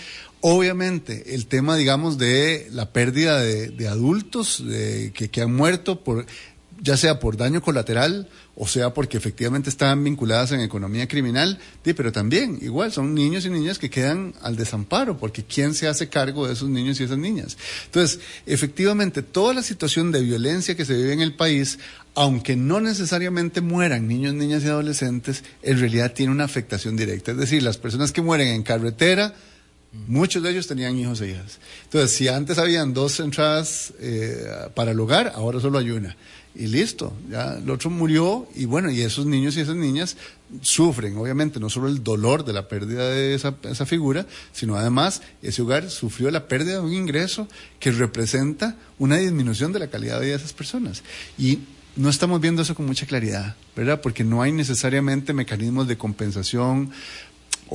[0.47, 6.27] Obviamente, el tema, digamos, de la pérdida de, adultos de, que, que han muerto por
[6.83, 12.13] ya sea por daño colateral o sea porque efectivamente están vinculadas en economía criminal, pero
[12.13, 16.47] también igual son niños y niñas que quedan al desamparo, porque ¿quién se hace cargo
[16.47, 17.57] de esos niños y esas niñas?
[17.87, 21.79] Entonces, efectivamente, toda la situación de violencia que se vive en el país,
[22.15, 27.33] aunque no necesariamente mueran niños, niñas y adolescentes, en realidad tiene una afectación directa.
[27.33, 29.35] Es decir, las personas que mueren en carretera,
[30.09, 31.61] Muchos de ellos tenían hijos e hijas.
[31.85, 34.45] Entonces, si antes habían dos entradas eh,
[34.75, 36.17] para el hogar, ahora solo hay una
[36.55, 40.17] y listo, ya el otro murió y bueno, y esos niños y esas niñas
[40.61, 45.23] sufren, obviamente, no solo el dolor de la pérdida de esa, esa figura, sino además
[45.43, 47.49] ese hogar sufrió la pérdida de un ingreso
[47.81, 51.03] que representa una disminución de la calidad de vida de esas personas.
[51.37, 51.59] Y
[51.97, 54.01] no estamos viendo eso con mucha claridad, ¿verdad?
[54.01, 56.91] Porque no hay necesariamente mecanismos de compensación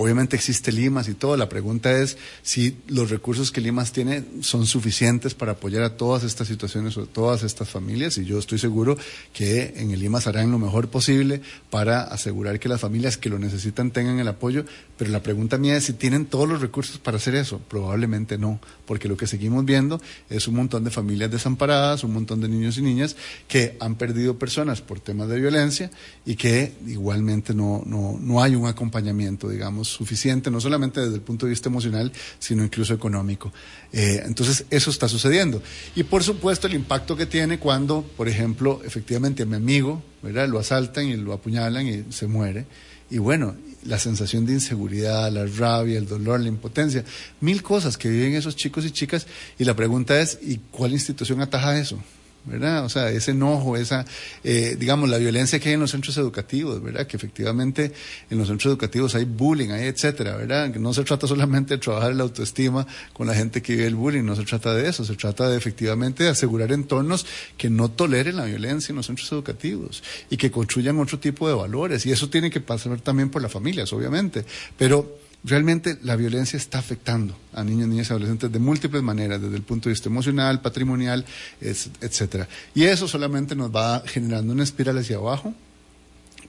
[0.02, 1.36] Obviamente existe Limas y todo.
[1.36, 6.24] La pregunta es si los recursos que Limas tiene son suficientes para apoyar a todas
[6.24, 8.18] estas situaciones o a todas estas familias.
[8.18, 8.98] Y yo estoy seguro
[9.34, 13.40] que en el Limas harán lo mejor posible para asegurar que las familias que lo
[13.40, 14.64] necesitan tengan el apoyo.
[14.98, 17.60] Pero la pregunta mía es si tienen todos los recursos para hacer eso.
[17.68, 22.40] Probablemente no, porque lo que seguimos viendo es un montón de familias desamparadas, un montón
[22.40, 23.18] de niños y niñas
[23.50, 25.92] que han perdido personas por temas de violencia
[26.26, 31.22] y que igualmente no, no, no hay un acompañamiento, digamos suficiente, no solamente desde el
[31.22, 33.52] punto de vista emocional, sino incluso económico.
[33.92, 35.62] Eh, entonces, eso está sucediendo.
[35.96, 40.48] Y por supuesto, el impacto que tiene cuando, por ejemplo, efectivamente a mi amigo, ¿verdad?
[40.48, 42.66] Lo asaltan y lo apuñalan y se muere.
[43.12, 47.04] Y bueno, la sensación de inseguridad, la rabia, el dolor, la impotencia,
[47.42, 49.26] mil cosas que viven esos chicos y chicas.
[49.58, 52.00] Y la pregunta es, ¿y cuál institución ataja eso?
[52.46, 52.86] ¿Verdad?
[52.86, 54.06] O sea, ese enojo, esa,
[54.44, 57.06] eh, digamos, la violencia que hay en los centros educativos, ¿verdad?
[57.08, 57.92] Que efectivamente
[58.30, 60.72] en los centros educativos hay bullying, hay etcétera, ¿verdad?
[60.72, 63.96] Que no se trata solamente de trabajar la autoestima con la gente que vive el
[63.96, 67.26] bullying, no se trata de eso, se trata de efectivamente de asegurar entornos
[67.58, 71.54] que no toleren la violencia en los centros educativos y que construyan otro tipo de
[71.54, 72.06] valores.
[72.06, 74.46] Y eso tiene que pasar también por las familias, obviamente.
[74.78, 79.56] Pero realmente la violencia está afectando a niños, niñas y adolescentes de múltiples maneras, desde
[79.56, 81.26] el punto de vista emocional, patrimonial,
[81.62, 82.48] etcétera.
[82.76, 85.54] Y eso solamente nos va generando una espiral hacia abajo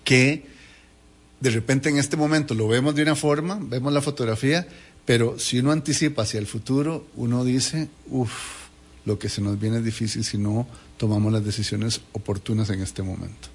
[0.04, 0.46] que
[1.40, 4.66] de repente en este momento lo vemos de una forma, vemos la fotografía,
[5.04, 8.32] pero si uno anticipa hacia el futuro, uno dice, uff,
[9.04, 10.66] lo que se nos viene es difícil si no
[10.98, 13.49] tomamos las decisiones oportunas en este momento.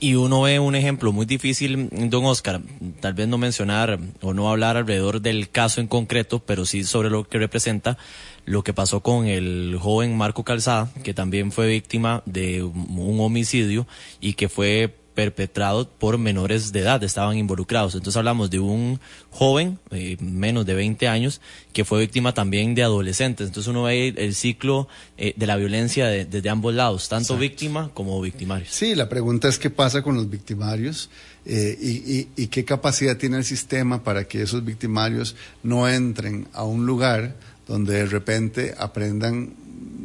[0.00, 2.60] Y uno ve un ejemplo muy difícil, don Oscar,
[3.00, 7.10] tal vez no mencionar o no hablar alrededor del caso en concreto, pero sí sobre
[7.10, 7.98] lo que representa
[8.44, 13.88] lo que pasó con el joven Marco Calzada, que también fue víctima de un homicidio
[14.20, 17.96] y que fue perpetrado por menores de edad, estaban involucrados.
[17.96, 19.00] Entonces hablamos de un
[19.32, 21.40] joven, eh, menos de 20 años,
[21.72, 23.48] que fue víctima también de adolescentes.
[23.48, 28.20] Entonces uno ve el, ciclo eh, de la violencia desde ambos lados, tanto víctima como
[28.20, 28.68] victimario.
[28.70, 31.10] Sí, la pregunta es qué pasa con los victimarios
[31.44, 36.62] eh, y, y qué capacidad tiene el sistema para que esos victimarios no entren a
[36.62, 37.34] un lugar
[37.66, 39.52] donde de repente aprendan,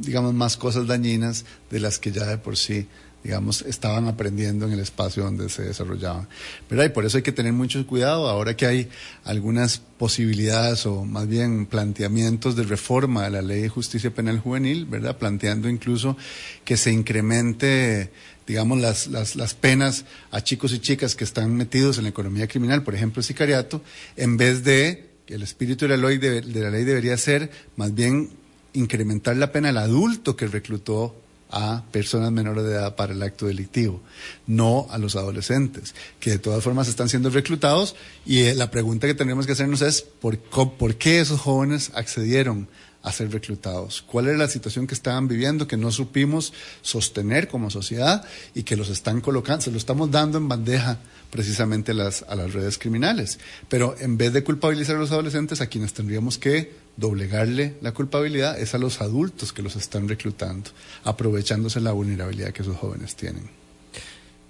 [0.02, 2.88] digamos, más cosas dañinas de las que ya de por sí
[3.24, 6.28] digamos, estaban aprendiendo en el espacio donde se desarrollaban.
[6.70, 6.86] ¿verdad?
[6.86, 8.90] Y por eso hay que tener mucho cuidado ahora que hay
[9.24, 14.86] algunas posibilidades o más bien planteamientos de reforma de la ley de justicia penal juvenil,
[14.86, 15.18] ¿verdad?
[15.18, 16.18] Planteando incluso
[16.66, 18.12] que se incremente
[18.46, 22.46] digamos, las, las, las, penas a chicos y chicas que están metidos en la economía
[22.46, 23.82] criminal, por ejemplo, el sicariato,
[24.18, 27.96] en vez de, que el espíritu de la, ley de la ley debería ser más
[27.96, 28.32] bien
[28.74, 31.16] incrementar la pena al adulto que reclutó
[31.54, 34.02] a personas menores de edad para el acto delictivo,
[34.48, 37.96] no a los adolescentes, que de todas formas están siendo reclutados
[38.26, 42.68] y eh, la pregunta que tenemos que hacernos es ¿por, por qué esos jóvenes accedieron
[43.04, 44.02] a ser reclutados?
[44.02, 48.26] ¿Cuál era la situación que estaban viviendo que no supimos sostener como sociedad
[48.56, 50.98] y que los están colocando, se lo estamos dando en bandeja
[51.30, 53.38] precisamente a las, a las redes criminales?
[53.70, 58.60] Pero en vez de culpabilizar a los adolescentes, a quienes tendríamos que doblegarle la culpabilidad
[58.60, 60.70] es a los adultos que los están reclutando,
[61.04, 63.50] aprovechándose la vulnerabilidad que esos jóvenes tienen.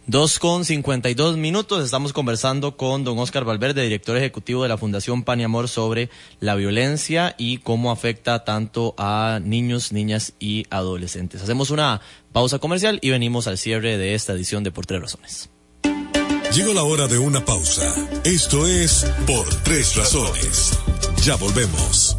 [0.06, 1.86] Dos con cincuenta y dos minutos.
[1.86, 6.10] Estamos conversando con don Oscar Valverde, director ejecutivo de la Fundación Pan y Amor, sobre
[6.42, 11.42] la violencia y cómo afecta tanto a niños, niñas y adolescentes.
[11.42, 12.02] Hacemos una
[12.34, 15.50] pausa comercial y venimos al cierre de esta edición de Por Tres Razones.
[16.54, 17.96] Llegó la hora de una pausa.
[18.26, 20.78] Esto es Por Tres Razones.
[21.24, 22.18] Ya volvemos.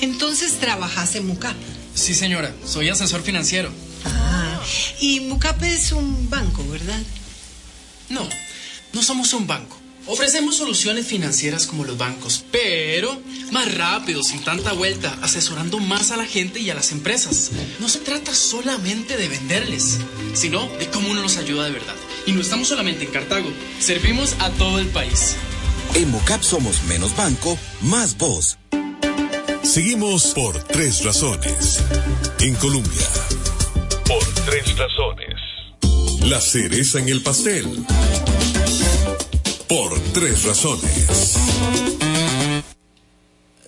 [0.00, 1.56] Entonces trabajas en MUCAP.
[1.94, 3.70] Sí, señora, soy asesor financiero.
[4.04, 4.60] Ah,
[5.00, 7.00] y MUCAP es un banco, ¿verdad?
[8.08, 8.28] No,
[8.92, 9.76] no somos un banco.
[10.06, 13.20] Ofrecemos soluciones financieras como los bancos, pero
[13.52, 17.50] más rápido, sin tanta vuelta, asesorando más a la gente y a las empresas.
[17.78, 19.98] No se trata solamente de venderles,
[20.34, 21.94] sino de cómo uno nos ayuda de verdad.
[22.26, 25.36] Y no estamos solamente en Cartago, servimos a todo el país.
[25.94, 28.58] En MUCAP somos menos banco, más voz.
[29.62, 31.84] Seguimos por tres razones.
[32.40, 33.06] En Colombia.
[34.08, 35.34] Por tres razones.
[36.24, 37.66] La cereza en el pastel.
[39.68, 41.36] Por tres razones.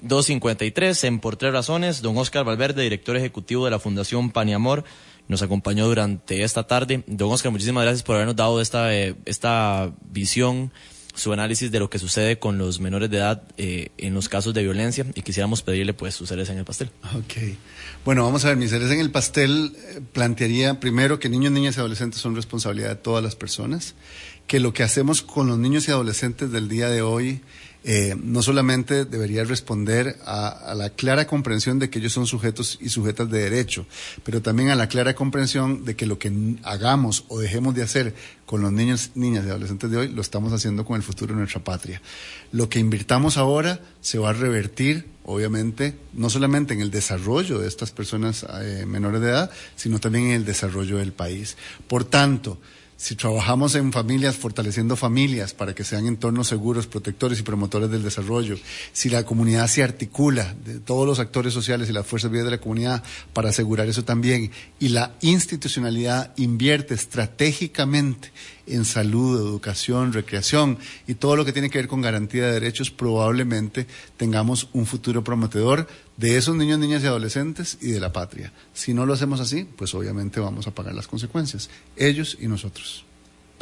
[0.02, 2.02] 253 en Por Tres Razones.
[2.02, 4.84] Don Oscar Valverde, director ejecutivo de la Fundación Paniamor,
[5.28, 7.04] nos acompañó durante esta tarde.
[7.06, 10.72] Don Oscar, muchísimas gracias por habernos dado esta, eh, esta visión
[11.14, 14.54] su análisis de lo que sucede con los menores de edad eh, en los casos
[14.54, 16.90] de violencia y quisiéramos pedirle pues su cereza en el pastel.
[17.14, 17.56] Ok.
[18.04, 21.76] Bueno, vamos a ver, mi cereza en el pastel eh, plantearía primero que niños, niñas
[21.76, 23.94] y adolescentes son responsabilidad de todas las personas,
[24.46, 27.42] que lo que hacemos con los niños y adolescentes del día de hoy
[27.84, 32.88] eh, no solamente debería responder a, la clara comprensión de que ellos son sujetos y
[32.90, 33.86] sujetas de derecho,
[34.22, 38.14] pero también a la clara comprensión de que lo que hagamos o dejemos de hacer
[38.46, 41.40] con los niños, niñas y adolescentes de hoy, lo estamos haciendo con el futuro de
[41.40, 42.00] nuestra patria.
[42.52, 47.66] Lo que invirtamos ahora se va a revertir, obviamente, no solamente en el desarrollo de
[47.66, 51.56] estas personas eh, menores de edad, sino también en el desarrollo del país.
[51.88, 52.60] Por tanto,
[53.02, 58.04] si trabajamos en familias, fortaleciendo familias para que sean entornos seguros, protectores y promotores del
[58.04, 58.56] desarrollo,
[58.92, 62.52] si la comunidad se articula, de todos los actores sociales y las fuerzas vivas de
[62.52, 68.30] la comunidad para asegurar eso también, y la institucionalidad invierte estratégicamente
[68.66, 72.90] en salud, educación, recreación y todo lo que tiene que ver con garantía de derechos,
[72.90, 73.86] probablemente
[74.16, 75.86] tengamos un futuro prometedor
[76.16, 78.52] de esos niños, niñas y adolescentes y de la patria.
[78.74, 83.04] Si no lo hacemos así, pues obviamente vamos a pagar las consecuencias, ellos y nosotros.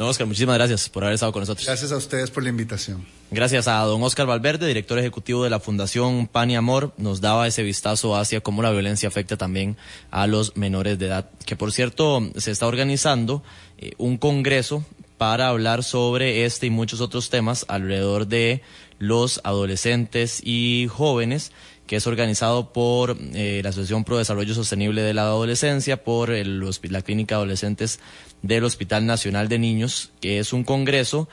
[0.01, 1.63] Don Oscar, muchísimas gracias por haber estado con nosotros.
[1.67, 3.05] Gracias a ustedes por la invitación.
[3.29, 7.45] Gracias a don Oscar Valverde, director ejecutivo de la Fundación Pan y Amor, nos daba
[7.45, 9.77] ese vistazo hacia cómo la violencia afecta también
[10.09, 13.43] a los menores de edad, que por cierto se está organizando
[13.81, 14.85] eh, un congreso
[15.17, 18.61] para hablar sobre este y muchos otros temas alrededor de
[18.99, 21.51] los adolescentes y jóvenes
[21.91, 27.01] que es organizado por eh, la Asociación Pro Desarrollo Sostenible de la Adolescencia, por la
[27.01, 27.99] Clínica Adolescentes
[28.41, 31.27] del Hospital Nacional de Niños, que es un congreso,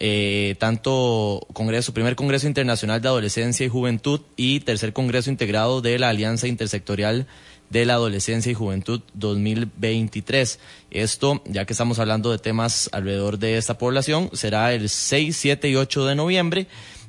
[0.00, 5.96] eh, tanto congreso, primer Congreso Internacional de Adolescencia y Juventud y tercer Congreso Integrado de
[6.00, 7.28] la Alianza Intersectorial
[7.70, 10.58] de la Adolescencia y Juventud 2023.
[10.90, 15.68] Esto, ya que estamos hablando de temas alrededor de esta población, será el 6, 7
[15.70, 16.66] y 8 de noviembre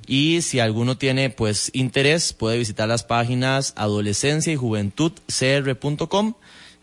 [0.08, 6.34] y si alguno tiene pues interés, puede visitar las páginas adolescencia y juventud cr.com,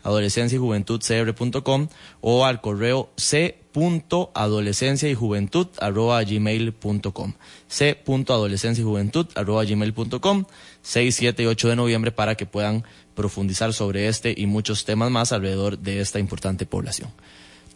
[0.03, 1.89] adolescencia y juventud cr.com
[2.21, 7.33] o al correo c.adolescencia y juventud arroba gmail.com
[7.67, 10.45] c.adolescencia y juventud arroba gmail.com
[10.89, 12.83] 6, 7 y 8 de noviembre para que puedan
[13.13, 17.09] profundizar sobre este y muchos temas más alrededor de esta importante población.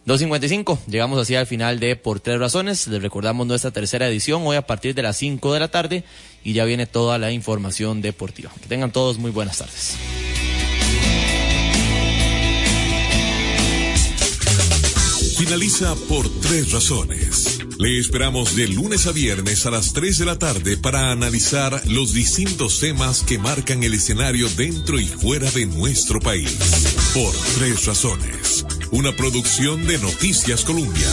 [0.04, 2.88] 2.55, llegamos así al final de Por Tres Razones.
[2.88, 6.02] Les recordamos nuestra tercera edición hoy a partir de las 5 de la tarde
[6.42, 8.50] y ya viene toda la información deportiva.
[8.60, 9.96] Que tengan todos muy buenas tardes.
[15.38, 17.63] Finaliza Por Tres Razones.
[17.78, 22.12] Le esperamos de lunes a viernes a las 3 de la tarde para analizar los
[22.12, 26.56] distintos temas que marcan el escenario dentro y fuera de nuestro país.
[27.14, 28.64] Por Tres Razones
[28.94, 31.08] una producción de Noticias Colombia.